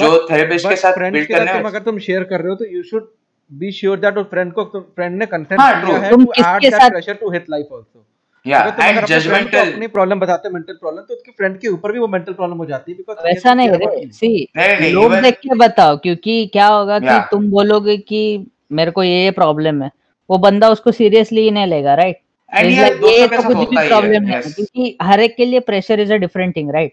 जो 0.00 0.06
But- 0.10 0.30
therapist 0.30 0.68
के 0.68 0.76
साथ 0.76 0.94
friends 0.98 1.12
build 1.12 1.28
करने 1.28 1.52
तुम 1.52 1.62
में 1.62 1.70
अगर 1.70 1.82
तुम 1.86 1.98
share 2.04 2.22
कर 2.28 2.40
रहे 2.40 2.48
हो 2.50 2.54
तो 2.56 2.64
you 2.74 2.82
should 2.90 3.08
be 3.50 3.72
sure 3.78 3.98
that 4.00 4.18
उस 4.18 4.26
फ्रेंड 4.30 4.52
को 4.52 4.64
फ्रेंड 4.74 5.18
ने 5.18 5.26
कंसेंट 5.26 5.60
हाँ, 5.60 5.84
दिया. 5.84 5.98
है 5.98 6.10
तुम 6.10 6.24
to 6.24 6.32
add 6.44 6.62
that 6.62 6.92
pressure 6.92 7.14
to 7.14 7.30
hit 7.32 7.50
life 7.50 7.66
also 7.72 8.04
या 8.48 8.58
अगर 8.60 8.70
तुम 8.70 8.84
अगर 8.84 8.88
एंड 8.88 8.98
अपने 8.98 9.06
friend 9.06 9.20
को 9.20 9.20
जजमेंटल 9.20 9.72
अपनी 9.72 9.86
प्रॉब्लम 9.88 10.20
बताते 10.20 10.48
मेंटल 10.50 10.74
प्रॉब्लम 10.74 11.02
तो 11.02 11.14
उसके 11.14 11.30
फ्रेंड 11.32 11.58
के 11.60 11.68
ऊपर 11.68 11.92
भी 11.92 11.98
वो 11.98 12.08
मेंटल 12.08 12.32
प्रॉब्लम 12.32 12.58
हो 12.58 12.66
जाती 12.66 12.92
है 12.92 12.98
बिकॉज़ 12.98 13.26
वैसा 13.26 13.54
नहीं 13.54 13.68
रे 13.70 14.06
सी 14.12 14.28
नहीं 14.56 14.78
नहीं 14.80 14.92
लोग 14.92 15.14
देख 15.22 15.38
के 15.38 15.58
बताओ 15.58 15.96
क्योंकि 15.98 16.46
क्या 16.52 16.66
होगा 16.68 16.98
कि 17.00 17.18
तुम 17.30 17.50
बोलोगे 17.50 17.96
कि 18.04 18.22
मेरे 18.72 18.90
को 18.90 19.02
ये 19.02 19.22
ये 19.24 19.30
प्रॉब्लम 19.32 19.82
है 19.82 19.90
वो 20.30 20.38
बंदा 20.38 20.68
उसको 20.70 20.92
सीरियसली 20.92 21.42
ही 21.42 21.50
नहीं 21.50 21.66
लेगा 21.66 21.94
राइट 21.94 22.20
and 22.52 22.70
ये 22.70 23.26
तो 23.28 23.42
कुछ 23.42 23.56
भी 23.70 23.76
प्रॉब्लम 23.78 24.26
है. 24.26 24.40
क्योंकि 24.42 24.96
हर 25.02 25.20
एक 25.20 25.36
के 25.36 25.44
लिए 25.44 25.60
pressure 25.62 26.00
is 26.00 26.12
a 26.12 26.16
different 26.16 26.56
thing 26.56 26.70
right 26.70 26.92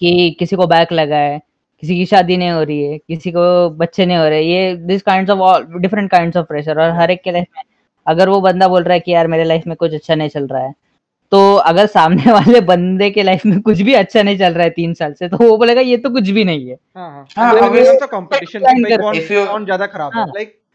कि 0.00 0.36
किसी 0.38 0.56
को 0.56 0.66
बैक 0.66 0.92
लगा 0.92 1.16
है 1.18 1.38
किसी 1.82 1.96
की 1.96 2.06
शादी 2.06 2.36
नहीं 2.36 2.50
हो 2.50 2.62
रही 2.62 2.82
है 2.82 2.98
किसी 2.98 3.30
को 3.30 3.44
बच्चे 3.76 4.06
नहीं 4.06 4.16
हो 4.16 4.24
रहे 4.24 4.42
ये 4.42 4.74
this 4.86 5.02
kinds 5.02 5.30
of 5.30 5.78
different 5.78 6.10
kinds 6.10 6.36
of 6.36 6.46
pressure 6.46 6.80
और 6.80 6.90
हर 6.98 7.10
एक 7.10 7.22
के 7.24 7.32
लाइफ 7.32 7.46
में 7.56 7.62
अगर 8.06 8.28
वो 8.28 8.40
बंदा 8.40 8.68
बोल 8.68 8.82
रहा 8.82 8.94
है 8.94 9.00
कि 9.00 9.12
यार 9.12 9.26
मेरे 9.26 9.44
लाइफ 9.44 9.66
में 9.66 9.76
कुछ 9.76 9.94
अच्छा 9.94 10.14
नहीं 10.14 10.28
चल 10.28 10.46
रहा 10.46 10.62
है 10.62 10.74
तो 11.32 11.54
अगर 11.56 11.86
सामने 11.86 12.32
वाले 12.32 12.60
बंदे 12.60 13.10
के 13.10 13.22
लाइफ 13.22 13.46
में 13.46 13.60
कुछ 13.60 13.80
भी 13.80 13.94
अच्छा 13.94 14.22
नहीं 14.22 14.38
चल 14.38 14.52
रहा 14.52 14.64
है 14.64 14.70
तीन 14.70 14.94
साल 14.94 15.12
से 15.12 15.28
तो 15.28 15.36
वो 15.36 15.56
बोलेगा 15.56 15.80
ये 15.80 15.96
तो 15.96 16.10
कुछ 16.10 16.28
भी 16.30 16.44
नहीं 16.44 16.68
है। 16.68 16.76
हाँ 16.96 17.10
हाँ। 17.10 17.26
हाँ, 17.44 17.52
हाँ 17.60 17.68
तो 17.68 17.74
है 17.88 17.98
हाँ। 20.14 20.26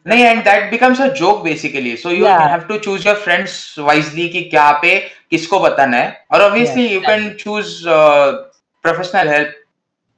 नहीं 0.05 0.23
and 0.23 0.43
that 0.43 0.69
becomes 0.71 1.01
a 1.01 1.07
joke 1.07 1.43
basically 1.43 1.95
so 1.97 2.09
you 2.11 2.25
have 2.49 2.59
to 2.61 2.77
choose 2.77 3.07
your 3.07 3.15
friends 3.17 3.75
wisely 3.79 4.27
कि 4.29 4.41
क्या 4.41 4.71
पे 4.71 4.97
किसको 5.31 5.59
बताना 5.59 5.97
है। 5.97 6.25
और 6.31 6.41
obviously 6.41 6.87
you 6.87 6.99
can 7.01 7.29
choose 7.39 7.83
professional 7.87 9.29
help 9.29 9.55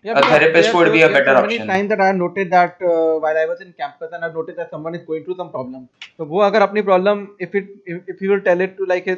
Yeah, 0.06 0.18
A 0.18 0.22
therapist 0.22 0.70
are 0.70 0.76
would 0.78 0.88
so- 0.88 0.94
be 0.94 1.02
a 1.02 1.08
are 1.08 1.14
better 1.14 1.34
so 1.36 1.42
many 1.42 1.56
option. 1.56 1.68
times 1.68 1.90
that 1.90 2.02
I 2.02 2.12
noted 2.14 2.52
that 2.52 2.78
uh, 2.82 3.20
while 3.24 3.38
I 3.38 3.46
was 3.46 3.60
in 3.66 3.74
campus 3.74 4.12
and 4.14 4.24
I've 4.26 4.34
noticed 4.34 4.58
that 4.58 4.70
someone 4.76 4.96
is 4.96 5.04
going 5.10 5.24
through 5.26 5.36
some 5.42 5.50
problem. 5.56 5.88
तो 6.18 6.26
वो 6.26 6.40
अगर 6.44 6.62
अपनी 6.68 6.84
problem 6.90 7.24
if 7.48 7.56
it 7.62 7.68
if, 7.94 7.98
if 8.14 8.22
you 8.26 8.30
will 8.34 8.44
tell 8.46 8.62
it 8.66 8.78
to 8.78 8.86
like 8.92 9.08
a 9.14 9.18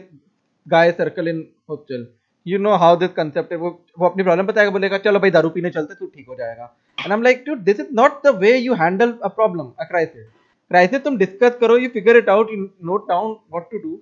guy 0.66 0.86
circle 1.02 1.28
in 1.34 1.44
hostel, 1.70 2.06
you 2.46 2.60
know 2.66 2.78
how 2.84 2.92
this 3.04 3.14
concept 3.20 3.52
है 3.52 3.58
वो 3.64 3.70
वो 4.00 4.08
अपनी 4.10 4.24
problem 4.30 4.48
बताएगा 4.48 4.72
बोलेगा 4.78 4.98
चलो 5.08 5.20
भाई 5.26 5.32
दारू 5.38 5.50
पीने 5.58 5.70
चलते 5.78 5.96
तू 6.00 6.06
ठीक 6.16 6.28
हो 6.30 6.36
जाएगा. 6.40 6.70
And 6.98 7.14
I'm 7.18 7.28
like 7.28 7.44
dude 7.50 7.66
this 7.70 7.84
is 7.86 7.92
not 8.00 8.22
the 8.28 8.34
way 8.46 8.54
you 8.68 8.80
handle 8.84 9.14
a 9.30 9.32
problem 9.40 9.74
a 9.86 9.90
crisis. 9.94 10.30
से 10.72 11.00
तुम 11.06 11.18
डिस्कस 11.18 11.56
करो 11.62 11.78
you 11.78 11.88
figure 11.94 12.18
it 12.18 12.30
out 12.30 12.52
you 12.52 12.58
note 12.90 13.08
down 13.08 13.32
what 13.54 13.64
to 13.72 13.78
do 13.78 14.00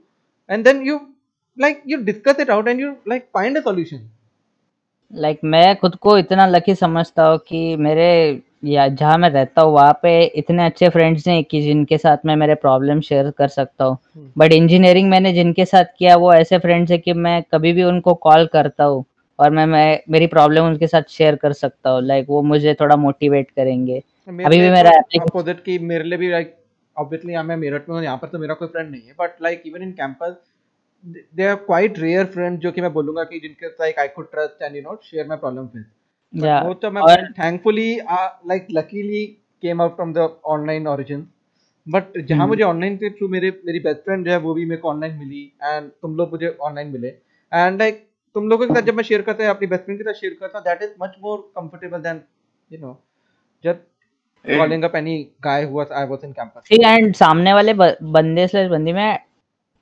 and 0.49 0.63
then 0.65 0.81
you 0.87 0.99
like 1.57 1.81
you 1.87 1.97
discuss 2.09 2.39
it 2.39 2.49
out 2.55 2.67
and 2.67 2.79
you 2.81 2.89
like 3.09 3.25
find 3.33 3.57
a 3.57 3.61
solution 3.61 4.03
like 5.13 5.35
like, 5.35 5.51
मैं 5.51 5.75
खुद 5.75 5.95
को 5.95 6.17
इतना 6.17 6.45
lucky 6.47 6.75
समझता 6.75 7.25
हूँ 7.27 7.37
कि 7.37 7.75
मेरे 7.75 8.41
या 8.65 8.87
जहाँ 8.87 9.17
मैं 9.17 9.29
रहता 9.29 9.61
हूँ 9.61 9.73
वहाँ 9.73 9.99
पे 10.01 10.23
इतने 10.23 10.65
अच्छे 10.65 10.89
फ्रेंड्स 10.89 11.27
हैं 11.27 11.43
कि 11.43 11.61
जिनके 11.61 11.97
साथ 11.97 12.17
मैं 12.25 12.35
मेरे 12.35 12.55
प्रॉब्लम 12.55 13.01
शेयर 13.01 13.29
कर 13.31 13.47
सकता 13.47 13.85
हूँ। 13.85 13.97
But 14.37 14.51
hmm. 14.51 14.53
इंजीनियरिंग 14.53 15.09
मैंने 15.09 15.33
जिनके 15.33 15.65
साथ 15.65 15.85
किया 15.99 16.15
वो 16.15 16.33
ऐसे 16.33 16.57
फ्रेंड्स 16.57 16.91
है 16.91 16.97
कि 16.97 17.13
मैं 17.13 17.41
कभी 17.43 17.73
भी 17.73 17.83
उनको 17.83 18.13
कॉल 18.13 18.45
करता 18.45 18.83
हूँ 18.83 19.03
और 19.39 19.51
मैं 19.51 19.65
मैं 19.65 19.99
मेरी 20.09 20.27
प्रॉब्लम 20.27 20.65
उनके 20.65 20.87
साथ 20.87 21.09
शेयर 21.09 21.35
कर 21.35 21.53
सकता 21.53 21.89
हूँ। 21.89 22.01
लाइक 22.01 22.23
like, 22.23 22.35
वो 22.35 22.41
मुझे 22.41 22.73
थोड़ा 22.73 22.95
मोटिवेट 22.95 23.51
करेंगे। 23.51 24.03
अभी 24.27 24.59
भी 24.61 24.69
मेरा 24.69 24.91
अपोजिट 25.21 25.63
की 25.63 25.79
मेरे 25.79 26.03
लिए 26.03 26.17
भी 26.17 26.31
लाइक 26.31 26.55
ऑब्वियसली 26.95 27.37
मैं 27.37 27.57
मेरठ 27.57 27.89
में 27.89 28.01
यहाँ 28.01 28.17
पर 28.17 28.27
तो 28.27 28.39
मेरा 28.39 28.53
कोई 28.53 28.67
फ्रेंड 28.67 28.89
नहीं 28.91 29.01
है 29.01 29.13
but 29.19 29.41
like 29.41 29.63
even 29.65 29.81
in 29.81 29.91
campus 29.91 30.35
they 31.03 31.45
are 31.45 31.55
quite 31.55 31.99
rare 31.99 32.25
friend 32.25 32.59
जो 32.59 32.71
कि 32.71 32.81
मैं 32.81 32.91
बोलूँगा 32.93 33.23
कि 33.23 33.39
जिनके 33.39 33.67
like 33.67 33.99
I 33.99 34.07
could 34.15 34.31
trust 34.31 34.61
and 34.61 34.75
you 34.75 34.81
know 34.81 34.99
share 35.03 35.27
my 35.27 35.37
problem 35.37 35.69
with 35.75 35.85
और 36.33 36.73
friends 36.73 37.37
thankfully 37.37 38.01
uh, 38.01 38.29
like 38.45 38.67
luckily 38.69 39.21
came 39.63 39.81
out 39.81 39.95
from 39.95 40.13
the 40.13 40.31
online 40.55 40.87
origin 40.87 41.27
but 41.87 42.17
जहाँ 42.27 42.47
मुझे 42.47 42.63
online 42.63 42.95
के 42.97 43.09
थ्रू 43.09 43.27
मेरे 43.27 43.49
मेरी 43.65 43.79
बेस्ट 43.79 43.99
फ्रेंड 44.05 44.25
जो 44.25 44.31
है 44.31 44.37
वो 44.39 44.53
भी 44.53 44.65
मेरे 44.65 44.81
को 44.81 44.89
ऑनलाइन 44.89 45.13
मिली 45.17 45.41
एंड 45.63 45.89
तुम 46.01 46.15
लोग 46.15 46.31
मुझे 46.31 46.47
ऑनलाइन 46.61 46.87
मिले. 46.87 47.07
एंड 47.51 47.79
लाइक 47.79 48.05
तुम 48.35 48.49
लोगों 48.49 48.67
के 48.67 48.73
साथ 48.73 48.81
जब 48.87 48.95
मैं 48.95 49.03
शेयर 49.03 49.21
करता 49.21 49.43
हूँ 49.43 49.49
अपनी 49.49 49.67
बेस्ट 49.67 49.83
फ्रेंड 49.85 49.99
के 49.99 50.03
साथ 50.03 50.19
शेयर 50.19 50.35
करता 50.39 50.57
हूँ 50.57 50.65
that 50.65 50.83
is 50.83 50.91
much 51.01 51.15
more 51.21 51.39
comfortable 51.57 52.01
than 52.01 52.21
you 52.71 52.79
know 52.79 52.93
just 53.63 53.79
calling 54.45 54.83
up 54.83 54.95
any 54.95 55.17
guy 55.43 55.63
who 55.63 55.77
was 55.77 55.91
I 55.91 56.07
was 56.07 56.25
in 56.25 56.31
campus 56.31 56.67
ठीक 56.69 56.81
एंड 56.81 57.15
सामने 57.15 57.53
वाले 57.53 57.73
बंदे 57.73 58.47
से 58.47 58.67
बंदी 58.69 58.93
में 58.93 59.19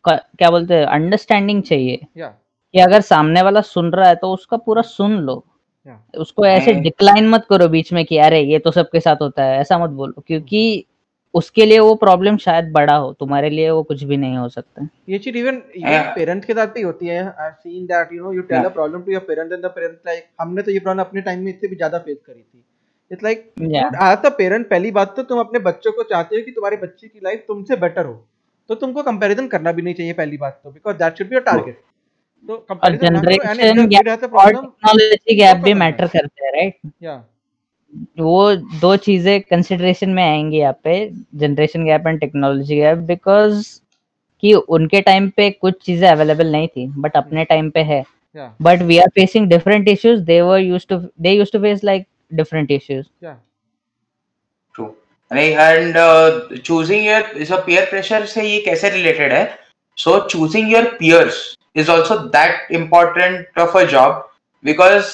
क्या 0.06 0.50
बोलते 0.50 0.74
हैं 0.74 0.86
अंडरस्टैंडिंग 0.86 1.62
चाहिए 1.64 2.06
या 2.18 2.28
कि 2.74 2.80
अगर 2.80 3.02
सामने 3.02 3.42
वाला 3.42 3.62
सुन 3.62 3.92
रहा 3.92 4.10
है 4.10 4.16
तो 4.16 4.32
उसका 4.34 4.58
पूरा 4.58 4.82
सुन 4.82 5.18
लो 5.20 5.44
या 5.86 6.02
उसको 6.18 6.46
ऐसे। 6.46 6.74
डिक्लाइन 6.74 7.28
मत 7.30 7.46
करो 7.50 7.68
बीच 7.68 7.94
में 7.94 8.04
कि 8.06 8.18
अरे 8.18 8.42
ये 8.42 8.60
तो 8.60 8.72
सबके 8.72 9.00
साथ 9.00 9.22
होता 9.22 9.44
है 9.44 9.60
ऐसा 9.60 9.78
मत 9.78 9.90
बोलो 9.90 10.24
क्योंकि 10.28 10.86
उसके 11.34 11.66
लिए 11.66 11.80
वो 11.80 11.94
प्रॉब्लम 11.96 12.38
शायद 12.38 12.72
बड़ा 12.72 12.96
हो 12.96 13.12
तुम्हारे 13.14 13.50
लिए 13.50 13.70
वो 13.70 13.82
कुछ 13.84 14.04
भी 14.04 14.18
नहीं 14.18 14.38
हो 14.38 14.48
सकता 14.50 14.88
ये 15.10 15.18
चीज़ 15.20 15.38
इवन 15.38 15.62
Yeah. 15.78 16.16
पेरेंट्स 16.16 16.46
के 16.48 16.54
साथ 16.54 16.68
भी 16.68 16.82
होती 16.82 17.08
है 17.08 17.20
I 17.26 17.50
seen 17.52 17.86
that 17.86 18.14
you 18.14 18.24
know 18.24 18.32
you 18.34 18.42
tell 18.42 18.58
a 18.58 18.62
Yeah. 18.62 18.74
Problem 18.74 19.02
to 19.02 19.12
your 19.12 19.22
parents 19.28 19.54
and 19.54 19.64
the 19.66 19.70
parents 19.76 20.00
like 20.08 20.24
हमने 20.42 20.62
तो 20.62 20.72
ये 20.72 20.80
प्रॉब्लम 20.80 21.04
अपने 21.04 21.22
टाइम 21.22 21.44
में 21.44 21.52
इससे 21.54 21.68
भी 21.68 21.76
ज़्यादा 21.76 21.98
फेस 21.98 22.18
करी 22.28 22.42
थी 22.42 22.64
it's 23.12 23.24
like 23.24 23.46
Yeah. 23.66 23.92
As 24.12 24.26
a 24.26 24.30
parent 24.38 24.70
पहली 24.70 24.92
बात 24.92 25.16
तो 25.16 25.24
तुम 25.24 25.40
अपने 25.40 25.60
बच्चों 25.68 25.92
को 25.92 26.04
चाहते 26.04 26.36
हो 26.36 26.42
कि 26.46 26.52
तुम्हारे 26.52 26.78
बच्चे 26.78 27.08
की 27.08 27.20
लाइफ 27.24 27.44
तुमसे 27.48 27.76
बेटर 27.76 28.06
हो 28.06 28.16
तो 28.70 28.76
तुमको 28.76 29.04
कंपैरिजन 29.04 29.48
करना 29.48 29.72
भी 29.72 29.82
नहीं 29.82 29.94
चाहिए 29.94 30.14
पहली 30.14 30.38
बात 30.38 30.60
तो 30.64 30.72
because 30.72 30.98
that 30.98 31.18
should 31.18 31.28
be 31.30 31.36
your 31.36 31.44
target 31.44 31.80
तो 32.46 32.58
कंपैरिजन 32.70 33.20
करो 33.20 33.32
and 33.32 33.62
generation 33.62 33.80
if 33.82 33.88
gap 33.90 34.24
a 34.24 34.38
और 34.38 34.52
टेक्नोलॉजी 34.54 35.36
गैप 35.36 35.58
भी 35.64 35.74
मैटर 35.74 36.06
that. 36.06 36.14
करते 36.14 36.46
हैं 36.46 36.52
राइट 36.54 36.80
या 37.04 37.24
वो 38.20 38.56
दो 38.82 38.96
चीज़ें 38.98 39.42
कंसिडरेशन 39.42 40.10
में 40.10 40.24
आएँगी 40.24 40.58
यहाँ 40.58 40.74
पे 40.84 41.00
generation 41.36 41.86
gap 41.86 42.08
and 42.08 42.20
technology 42.20 42.76
gap 42.76 42.98
because 43.08 43.80
कि 44.44 44.54
उनके 44.54 45.02
टाइम 45.02 45.30
पे 45.38 45.50
कुछ 45.52 45.82
चीज़ें 45.86 46.08
अवेलेबल 46.10 46.52
नहीं 46.52 46.68
थी 46.68 46.88
बट 46.98 47.16
अपने 47.18 47.46
टाइम 47.46 47.70
पे 47.70 47.80
है। 47.84 48.04
But 48.62 48.82
we 48.82 48.98
are 48.98 49.10
facing 49.16 49.48
different 49.50 49.88
issues 49.90 50.22
they 50.22 50.26
they 50.34 50.48
were 50.48 50.60
used 50.64 50.90
to 50.90 50.98
they 51.26 51.34
used 51.34 51.54
to 51.54 51.62
face 51.62 51.84
like 51.90 52.06
different 52.32 52.72
issues. 52.72 53.06
या 53.24 53.34
true 54.76 54.86
and 55.32 55.98
choosing 56.58 57.06
your 57.08 57.46
so 57.46 57.58
peer 57.66 57.86
pressure 57.90 58.26
से 58.26 58.44
ये 58.44 58.60
कैसे 58.62 58.90
रिलेटेड 58.90 59.34
है? 59.34 59.44
So 59.98 60.20
choosing 60.30 60.72
your 60.74 60.86
peers 61.00 61.44
is 61.76 61.92
also 61.92 62.18
that 62.36 62.72
important 62.72 63.60
of 63.60 63.78
a 63.78 63.84
job 63.92 64.24
because 64.64 65.06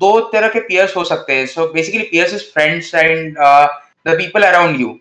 दो 0.00 0.18
तरह 0.32 0.48
के 0.48 0.60
peers 0.60 0.96
हो 0.96 1.04
सकते 1.04 1.32
हैं। 1.34 1.46
So 1.46 1.66
basically 1.74 2.02
peers 2.02 2.34
is 2.34 2.42
friends 2.54 2.94
and 2.94 3.36
the 3.38 4.16
people 4.18 4.42
around 4.42 4.80
you 4.80 4.98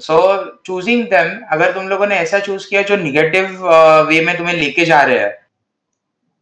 so 0.00 0.18
choosing 0.66 1.04
them 1.04 1.30
अगर 1.52 1.72
तुम 1.72 1.88
लोगों 1.88 2.06
ने 2.06 2.16
ऐसा 2.16 2.38
चूज़ 2.38 2.68
किया 2.68 2.82
जो 2.82 2.96
निगेटिव 2.96 3.66
वे 4.08 4.20
में 4.24 4.36
तुम्हें 4.36 4.54
लेके 4.54 4.84
जा 4.84 5.00
रहे 5.02 5.18
हैं 5.18 5.38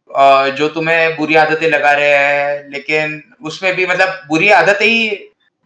uh, 0.09 0.57
जो 0.57 0.67
तुम्हें 0.69 1.15
बुरी 1.17 1.35
आदतें 1.35 1.69
लगा 1.69 1.91
रहे 1.93 2.13
हैं 2.15 2.69
लेकिन 2.69 3.21
उसमें 3.45 3.75
भी 3.75 3.85
मतलब 3.85 4.21
बुरी 4.27 4.49
आदतें 4.51 4.85
ही 4.85 5.09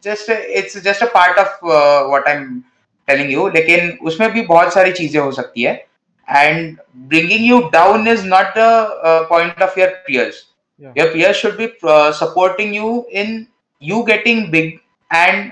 just 0.05 0.29
it's 0.29 0.77
just 0.83 1.03
a 1.03 1.05
part 1.13 1.39
of 1.39 1.65
what 1.65 2.27
I 2.27 2.33
am 2.33 2.62
telling 3.07 3.31
you 3.31 3.48
लेकिन 3.50 3.98
उसमें 4.03 4.31
भी 4.31 4.41
बहुत 4.43 4.74
सारी 4.74 4.91
चीज़ें 4.91 5.19
हो 5.22 5.31
सकती 5.31 5.63
है 5.63 5.74
and 6.27 6.77
bringing 7.10 7.45
you 7.48 7.60
down 7.74 8.07
is 8.07 8.25
not 8.27 8.57
a 8.57 9.19
point 9.29 9.62
of 9.62 9.79
your 9.79 9.89
peers 10.07 10.43
your 10.98 11.07
peers 11.13 11.38
should 11.38 11.57
be 11.57 11.67
supporting 12.19 12.75
you 12.75 13.05
in 13.13 13.45
you 13.81 14.01
getting 14.03 14.48
big 14.51 14.72
and 15.12 15.51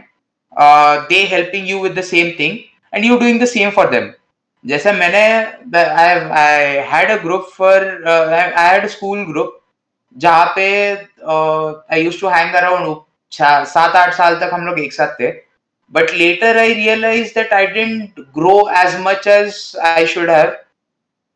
they 1.09 1.23
helping 1.31 1.69
you 1.69 1.79
with 1.79 1.97
the 1.99 2.03
same 2.05 2.31
thing 2.39 2.57
and 2.93 3.05
you 3.05 3.17
doing 3.17 3.41
the 3.41 3.45
same 3.47 3.69
for 3.71 3.89
them 3.89 4.11
जैसे 4.65 4.91
मैंने 4.93 5.23
I 5.75 6.19
I 6.39 6.65
had 6.89 7.11
a 7.11 7.15
group 7.23 7.49
for 7.57 7.85
I 8.07 8.69
had 8.69 8.87
school 8.87 9.23
group 9.25 9.57
जहाँ 10.15 10.53
पे 10.55 10.67
I 11.93 12.03
use 12.03 12.19
to 12.21 12.27
hang 12.27 12.53
around 12.55 12.87
सात 13.31 13.95
आठ 13.95 14.13
साल 14.13 14.35
तक 14.39 14.49
हम 14.53 14.65
लोग 14.65 14.79
एक 14.79 14.93
साथ 14.93 15.13
थे। 15.19 15.31
But 15.93 16.11
later 16.13 16.57
I 16.57 16.73
realise 16.73 17.33
that 17.37 17.53
I 17.53 17.67
didn't 17.67 18.19
grow 18.35 18.57
as 18.77 18.99
much 19.01 19.27
as 19.29 19.61
I 19.85 20.01
should 20.13 20.29
have. 20.29 20.51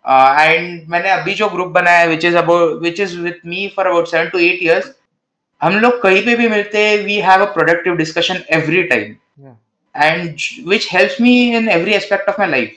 and 0.05 0.87
मैंने 0.89 1.09
अभी 1.09 1.33
जो 1.33 1.47
ग्रुप 1.49 1.67
बनाया 1.73 1.99
है 1.99 2.07
which 2.07 2.25
is 2.25 2.35
about 2.37 2.81
which 2.81 2.99
is 2.99 3.17
with 3.19 3.45
me 3.45 3.67
for 3.75 3.87
about 3.87 4.07
seven 4.07 4.27
to 4.29 4.39
eight 4.39 4.59
years 4.63 4.91
हम 5.61 5.77
लोग 5.79 6.01
कहीं 6.01 6.21
पे 6.25 6.35
भी 6.35 6.47
मिलते 6.49 6.85
हैं 6.87 6.97
we 7.05 7.15
have 7.21 7.45
a 7.45 7.51
productive 7.53 7.95
discussion 7.95 8.41
every 8.53 8.83
time 8.83 9.15
and 9.95 10.35
which 10.67 10.87
helps 10.93 11.21
me 11.21 11.33
in 11.57 11.69
every 11.69 11.93
aspect 11.93 12.29
of 12.29 12.39
my 12.41 12.49
life. 12.49 12.75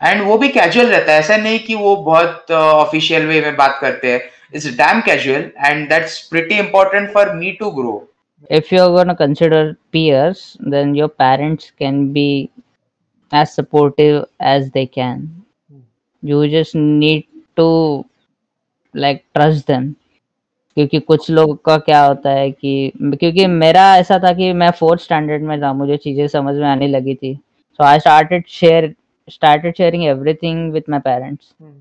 And 0.00 0.22
वो 0.22 0.36
भी 0.38 0.48
casual 0.48 0.86
रहता 0.86 1.12
है। 1.12 1.18
ऐसा 1.18 1.36
नहीं 1.36 1.58
कि 1.58 1.74
वो 1.74 1.96
बहुत 1.96 2.50
ऑफिशियल 2.50 3.22
uh, 3.22 3.28
वे 3.28 3.40
में 3.40 3.56
बात 3.56 3.78
करते 3.80 4.12
हैं। 4.12 4.20
It's 4.54 4.66
damn 4.76 5.00
casual 5.06 5.50
and 5.58 5.88
that's 5.88 6.18
pretty 6.28 6.58
important 6.58 7.12
for 7.12 7.32
me 7.34 7.52
to 7.60 7.70
grow 7.72 7.98
if 8.50 8.70
you're 8.72 8.90
going 8.92 9.10
to 9.10 9.14
consider 9.16 9.58
peers 9.94 10.40
then 10.74 10.94
your 10.94 11.08
parents 11.22 11.66
can 11.82 11.98
be 12.12 12.50
as 13.32 13.52
supportive 13.54 14.24
as 14.40 14.70
they 14.70 14.86
can. 14.88 15.20
You 16.22 16.48
just 16.48 16.74
need 16.74 17.26
to 17.56 17.66
like 18.94 19.20
trust 19.34 19.66
them. 19.66 19.94
क्योंकि 20.76 21.00
कुछ 21.00 21.30
लोग 21.30 21.62
का 21.64 21.76
क्या 21.78 22.00
होता 22.04 22.30
है 22.30 22.50
कि 22.50 22.92
क्योंकि 22.96 23.46
मेरा 23.46 23.84
ऐसा 23.96 24.18
था 24.18 24.32
कि 24.32 24.52
मैं 24.52 24.70
फोर्थ 24.78 25.00
स्टैंडर्ड 25.02 25.42
में 25.42 25.60
था 25.62 25.72
मुझे 25.72 25.96
चीज़ें 25.96 26.26
समझ 26.28 26.54
में 26.56 26.66
आने 26.68 26.88
लगी 26.88 27.14
थी। 27.14 27.34
So 27.34 27.84
I 27.84 28.00
started 28.00 28.46
share 28.48 28.94
started 29.28 29.76
sharing 29.76 30.04
everything 30.04 30.72
with 30.72 30.90
my 30.90 31.00
parents 31.00 31.52
hmm. 31.60 31.74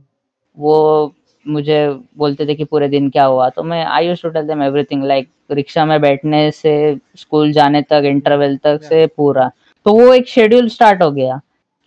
वो 0.57 1.13
मुझे 1.45 1.87
बोलते 2.17 2.45
थे 2.45 2.55
कि 2.55 2.63
पूरे 2.63 2.87
दिन 2.87 3.09
क्या 3.09 3.25
हुआ? 3.25 3.49
तो 3.49 3.63
मैं 3.63 3.83
I 3.85 4.07
use 4.07 4.21
to 4.23 4.29
tell 4.29 4.47
them 4.47 4.61
everything 4.63 5.03
like 5.03 5.29
rickshaw 5.51 5.85
में 5.85 5.99
बैठने 6.01 6.49
से 6.51 6.73
स्कूल 7.17 7.51
जाने 7.51 7.81
तक 7.81 8.03
इंटरवल 8.05 8.57
तक 8.57 8.79
से 8.83 9.05
पूरा। 9.07 9.49
तो 9.85 9.93
वो 9.93 10.13
एक 10.13 10.27
शेड्यूल 10.27 10.67
स्टार्ट 10.69 11.01
हो 11.03 11.11
गया 11.11 11.39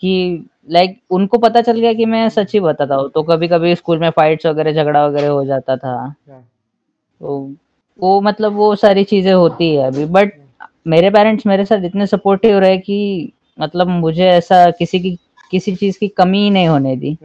कि 0.02 0.44
लाइक 0.71 0.99
उनको 1.11 1.38
पता 1.38 1.61
चल 1.61 1.80
गया 1.80 1.92
कि 1.92 2.04
मैं 2.06 2.28
सच 2.28 2.52
ही 2.54 2.61
बताता 2.61 2.94
हूँ। 2.94 3.11
तो 3.11 3.23
कभी 3.23 3.49
कभी 3.49 3.75
स्कूल 3.75 3.99
में 3.99 4.11
फाइट्स 4.11 4.47
वगैरह 4.47 4.73
झगड़ा 4.73 5.06
वगैरह 5.06 5.28
हो 5.28 5.44
जाता 5.44 5.76
था। 5.76 6.14
तो 7.21 7.52
वो 7.99 8.21
मतलब 8.21 8.52
वो 8.52 8.75
सारी 8.76 9.04
चीज़ें 9.04 9.32
होती 9.32 9.75
है 9.76 9.87
अभी। 9.87 10.04
बट 10.04 10.32
मेरे 10.87 11.11
पेरेंट्स 11.11 11.47
मेरे 11.47 11.64
साथ 11.64 11.85
इतने 11.85 12.06
सपोर्टिव 12.06 12.59
रहे 12.59 12.78
कि 12.78 13.32
मतलब 13.61 13.88
मुझे 13.88 14.26
ऐसा 14.28 14.71
किसी 14.71 15.00
की 15.00 15.18
किसी 15.50 15.75
चीज़ 15.76 15.99
की 15.99 16.09
कमी 16.09 16.42
ही 16.44 16.50
नहीं 16.50 16.68
होने 16.68 16.97
दी. 16.97 17.16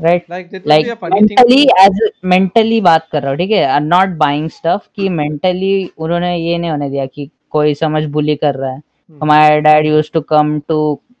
Right 0.00 0.24
like 0.30 0.98
mentally 1.04 1.62
as 1.80 2.00
mentally 2.24 2.80
बात 2.80 3.06
कर 3.12 3.22
रहा 3.22 3.30
हूँ 3.30 3.38
ठीक 3.38 3.50
है 3.50 3.80
नॉट 3.80 4.16
बाइंग 4.18 4.48
स्टफ़ 4.50 4.86
कि 4.96 5.08
मेंटली 5.10 5.90
उन्होंने 5.98 6.36
ये 6.36 6.58
नहीं 6.58 6.70
होने 6.70 6.88
दिया 6.90 7.06
कि 7.06 7.28
कोई 7.50 7.74
समझ 7.74 8.04
बुली 8.06 8.36
कर 8.36 8.54
रहा 8.54 8.70
है। 8.70 8.82
हमारे 9.20 9.60
dad 9.60 9.86
use 9.86 10.10
to 10.14 10.20
come 10.22 10.58
to 10.68 10.78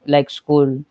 like 0.08 0.30
school 0.30 0.82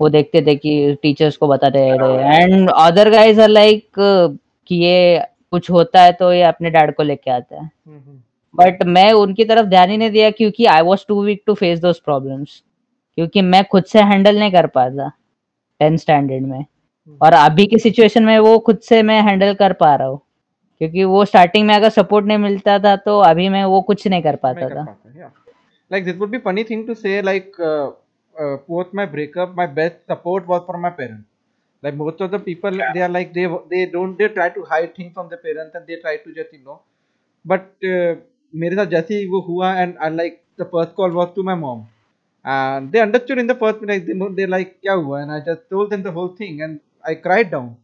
वो 0.00 0.08
देखते 0.08 0.42
थे 0.46 0.54
कि 0.56 0.96
टीचर्स 1.02 1.36
को 1.36 1.46
बताते 1.48 1.88
रहे 1.92 2.42
and 2.42 2.70
other 2.70 3.10
guys 3.10 3.40
are 3.40 3.48
like 3.48 3.86
कि 3.98 4.76
ये 4.76 5.22
कुछ 5.50 5.70
होता 5.70 6.02
है 6.02 6.12
तो 6.12 6.32
ये 6.32 6.42
अपने 6.44 6.70
डैड 6.70 6.94
को 6.94 7.02
लेके 7.02 7.30
आता 7.30 7.60
है। 7.62 7.70
बट 8.54 8.82
मैं 8.86 9.10
उनकी 9.14 9.44
तरफ़ 9.44 9.66
ध्यान 9.66 9.90
ही 9.90 9.96
नहीं 9.96 10.10
दिया 10.10 10.30
क्योंकि 10.30 10.64
I 10.66 10.82
was 10.82 11.04
too 11.08 11.22
weak 11.24 11.42
to 11.46 11.54
face 11.54 11.78
those 11.80 11.98
problems 12.00 12.62
क्योंकि 13.18 13.42
मैं 13.42 13.64
खुद 13.64 13.84
से 13.84 14.02
हैंडल 14.02 14.38
नहीं 14.38 14.52
कर 14.52 14.66
पाता 14.76 15.08
टेंथ 15.80 15.98
स्टैंडर्ड 15.98 16.46
में 16.46 16.64
और 17.08 17.32
अभी 17.32 17.66
की 17.66 17.78
सिचुएशन 17.78 18.24
में 18.24 18.38
वो 18.38 18.58
खुद 18.58 18.78
से 18.80 19.02
मैं 19.02 19.20
हैंडल 19.22 19.54
कर 19.54 19.72
पा 19.72 19.94
रहा 19.94 20.08
हूँ। 20.08 20.20
क्योंकि 20.80 21.04
वो 21.04 21.24
स्टार्टिंग 21.24 21.66
में 21.66 21.74
अगर 21.74 21.90
सपोर्ट 21.90 22.26
नहीं 22.26 22.38
मिलता 22.38 22.78
था 22.78 22.94
तो 22.96 23.18
अभी 23.20 23.48
मैं 23.48 23.64
वो 23.64 23.80
कुछ 23.82 24.06
नहीं 24.06 24.22
कर 24.22 24.36
पाता 24.36 24.68
था। 24.68 24.84
Like 25.90 26.04
this 26.04 26.16
would 26.18 26.30
be 26.30 26.38
funny 26.38 26.64
thing 26.64 26.86
to 26.86 26.94
say 26.94 27.20
like 27.22 27.52
post 28.36 28.94
my 28.94 29.06
breakup 29.06 29.54
my 29.56 29.66
best 29.74 29.96
support 30.12 30.44
was 30.48 30.60
for 30.66 30.76
my 30.76 30.90
parents 30.90 31.24
like 31.82 31.94
most 31.94 32.22
of 32.22 32.30
the 32.30 32.40
people 32.44 32.78
they 32.92 33.00
are 33.00 33.10
like 33.10 33.32
they 33.32 33.46
they 33.70 33.84
don't 33.92 34.16
they 34.18 34.28
try 34.28 34.50
to 34.50 34.62
hide 34.70 34.92
things 34.98 35.12
from 35.14 35.28
the 35.28 35.38
parents 35.42 35.76
and 35.76 35.84
they 35.84 35.96
try 35.96 36.16
to 36.16 36.32
just 36.32 36.54
you 36.54 36.60
know 36.60 36.82
but 37.44 38.20
मेरे 38.54 38.76
साथ 38.76 38.86
जैसे 38.86 39.14
ही 39.14 39.26
वो 39.26 39.40
हुआ 39.48 39.74
and 39.74 39.94
I 39.98 40.10
like 40.16 40.40
the 40.60 40.64
first 40.72 40.94
call 40.94 41.10
was 41.12 41.28
to 41.36 41.42
my 41.42 41.56
mom 41.56 41.84
and 42.44 42.90
they 42.92 42.98
understood 42.98 43.38
in 43.38 43.46
the 43.46 43.56
first 43.60 43.84
like 43.84 44.06
they 44.36 44.46
like 44.46 44.76
क्या 44.82 44.92
हुआ? 44.92 45.20
And 45.22 45.30
I 45.30 45.40
just 45.40 45.68
told 45.70 45.90
them 45.90 46.02
the 46.02 46.14
whole 46.14 46.34
thing 46.40 46.60
and 46.60 46.78
I 47.05 47.15
cried 47.15 47.51
down 47.51 47.75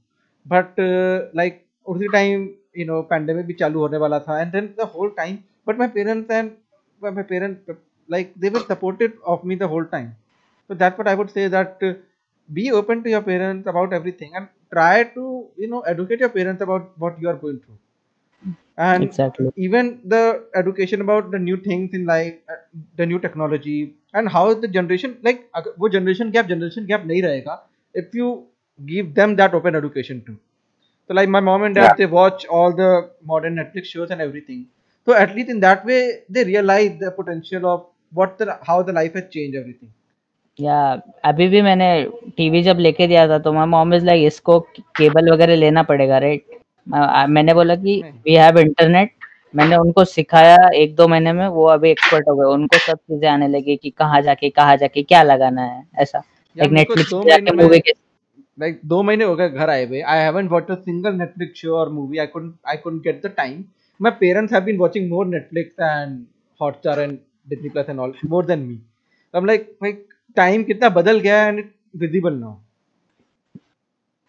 but 0.45 0.79
uh, 0.79 1.27
like 1.33 1.65
उसी 1.87 2.11
time 2.13 2.43
you 2.81 2.85
know 2.89 2.99
pandemic 3.13 3.45
भी 3.45 3.53
चालू 3.61 3.79
होने 3.79 3.97
वाला 4.05 4.19
था 4.27 4.39
and 4.43 4.51
then 4.57 4.73
the 4.81 4.85
whole 4.95 5.11
time 5.21 5.43
but 5.67 5.77
my 5.77 5.87
parents 5.87 6.29
and 6.29 6.51
my 7.01 7.11
my 7.19 7.23
parents 7.23 7.75
like 8.15 8.33
they 8.43 8.49
were 8.49 8.65
supportive 8.71 9.13
of 9.33 9.43
me 9.51 9.55
the 9.55 9.67
whole 9.67 9.85
time 9.85 10.09
so 10.67 10.73
that's 10.73 10.97
what 10.97 11.07
I 11.07 11.15
would 11.15 11.31
say 11.31 11.47
that 11.47 11.83
uh, 11.83 11.93
be 12.59 12.71
open 12.71 13.03
to 13.03 13.09
your 13.09 13.21
parents 13.21 13.67
about 13.67 13.93
everything 13.93 14.31
and 14.35 14.47
try 14.71 15.03
to 15.15 15.47
you 15.57 15.69
know 15.69 15.81
educate 15.93 16.19
your 16.19 16.33
parents 16.37 16.61
about 16.61 16.91
what 16.97 17.21
you 17.21 17.29
are 17.29 17.39
going 17.45 17.59
through 17.59 17.79
and 18.77 19.03
exactly 19.03 19.49
even 19.55 20.01
the 20.13 20.45
education 20.55 21.01
about 21.01 21.29
the 21.31 21.39
new 21.39 21.57
things 21.57 21.93
in 21.93 22.05
life 22.05 22.33
uh, 22.49 22.55
the 22.97 23.05
new 23.05 23.19
technology 23.19 23.95
and 24.13 24.29
how 24.29 24.53
the 24.53 24.67
generation 24.67 25.17
like 25.21 25.43
अगर 25.55 25.75
वो 25.79 25.89
generation 25.97 26.31
gap 26.37 26.49
generation 26.53 26.87
gap 26.91 27.05
नहीं 27.11 27.21
रहेगा 27.23 27.59
if 28.01 28.15
you 28.19 28.29
give 28.80 29.14
them 29.14 29.36
that 29.36 29.54
open 29.54 29.74
education 29.74 30.22
too 30.26 30.36
so 31.10 31.14
like 31.14 31.28
my 31.28 31.40
mom 31.40 31.62
and 31.64 31.74
dad 31.74 31.84
Yeah. 31.84 31.94
they 32.00 32.06
watch 32.06 32.46
all 32.46 32.72
the 32.72 32.90
modern 33.24 33.56
netflix 33.56 33.84
shows 33.96 34.10
and 34.10 34.20
everything 34.20 34.66
so 35.06 35.14
at 35.14 35.34
least 35.36 35.50
in 35.50 35.60
that 35.60 35.84
way 35.84 36.00
they 36.28 36.44
realize 36.44 36.98
the 36.98 37.10
potential 37.20 37.66
of 37.66 37.86
what 38.12 38.38
the 38.38 38.58
how 38.62 38.82
the 38.82 38.92
life 38.92 39.14
has 39.14 39.28
changed 39.36 39.56
everything 39.62 39.92
या 40.58 40.78
अभी 41.24 41.46
भी 41.48 41.60
मैंने 41.62 41.88
TV 42.36 42.62
जब 42.62 42.78
लेके 42.78 43.06
दिया 43.06 43.26
था 43.28 43.38
तो 43.38 43.52
my 43.52 43.66
mom 43.66 43.94
is 43.94 44.04
like 44.04 44.26
इसको 44.26 44.58
केबल 44.98 45.30
वगैरह 45.32 45.56
लेना 45.56 45.82
पड़ेगा 45.90 46.18
राइट 46.18 46.58
मैंने 47.34 47.54
बोला 47.54 47.74
कि 47.76 48.02
वी 48.24 48.34
हैव 48.34 48.58
इंटरनेट 48.58 49.12
मैंने 49.56 49.76
उनको 49.76 50.04
सिखाया 50.04 50.56
एक 50.76 50.94
दो 50.96 51.06
महीने 51.08 51.32
में 51.32 51.46
वो 51.58 51.66
अभी 51.68 51.90
एक्सपर्ट 51.90 52.28
हो 52.28 52.34
गए 52.36 52.52
उनको 52.54 52.78
सब 52.86 52.96
चीज़ें 52.98 53.28
आने 53.30 53.48
लगी 53.48 53.76
कि 53.82 53.90
कहाँ 53.98 54.20
जाके 54.22 54.50
कहाँ 54.50 54.76
जाके 54.76 55.02
क्या 55.02 55.22
लगाना 55.22 55.62
है 55.62 55.82
ऐसा 56.02 56.22
एक 56.56 56.70
नेटफ्लिक्स 56.72 57.14
जाके 57.28 57.56
मूवी 57.62 57.78
के 57.80 57.92
like 58.62 58.78
दो 58.92 59.02
महीने 59.02 59.24
हो 59.24 59.34
गए 59.36 59.48
घर 59.48 59.70
आए 59.70 59.84
हुए 59.86 60.00
I 60.12 60.20
haven't 60.22 60.50
watch 60.50 60.70
a 60.70 60.74
single 60.74 61.14
Netflix 61.14 61.60
show 61.60 61.74
और 61.78 61.88
movie 61.98 62.18
I 62.18 62.26
couldn't 62.36 62.70
I 62.72 62.76
couldn't 62.84 63.02
get 63.08 63.20
the 63.26 63.32
time 63.40 63.58
my 64.06 64.12
parents 64.22 64.54
have 64.56 64.64
been 64.68 64.80
watching 64.84 65.08
more 65.12 65.24
netflix 65.34 65.84
and 65.88 66.22
hotstar 66.62 66.96
and 67.04 67.18
disney 67.52 67.72
plus 67.76 67.92
and 67.94 68.04
all 68.04 68.14
more 68.34 68.42
than 68.52 68.64
me 68.70 68.78
so 68.78 69.40
i'm 69.40 69.50
like 69.52 69.68
like 69.86 70.00
time 70.40 70.64
कितना 70.70 70.88
बदल 71.00 71.20
गया 71.28 71.42
and 71.50 71.64
it's 71.64 72.02
visible 72.06 72.40
now 72.46 72.56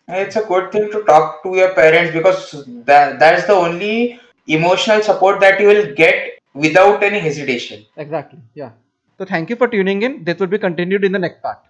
It's 0.08 0.38
a 0.40 0.42
good 0.46 0.72
thing 0.72 0.86
to 0.92 1.00
talk 1.08 1.26
to 1.44 1.50
your 1.56 1.72
parents 1.80 2.14
because 2.14 2.46
that 2.86 3.20
that's 3.24 3.44
the 3.50 3.58
only 3.66 4.20
emotional 4.48 5.04
support 5.10 5.40
that 5.44 5.60
you 5.64 5.68
will 5.68 5.84
get 6.00 6.16
without 6.64 7.04
any 7.10 7.20
hesitation. 7.26 7.84
exactly 8.06 8.40
yeah 8.62 8.72
so 9.20 9.28
thank 9.34 9.52
you 9.54 9.58
for 9.64 9.68
tuning 9.76 10.02
in 10.08 10.24
this 10.30 10.40
will 10.40 10.54
be 10.56 10.62
continued 10.68 11.06
in 11.10 11.18
the 11.18 11.22
next 11.26 11.44
part 11.44 11.69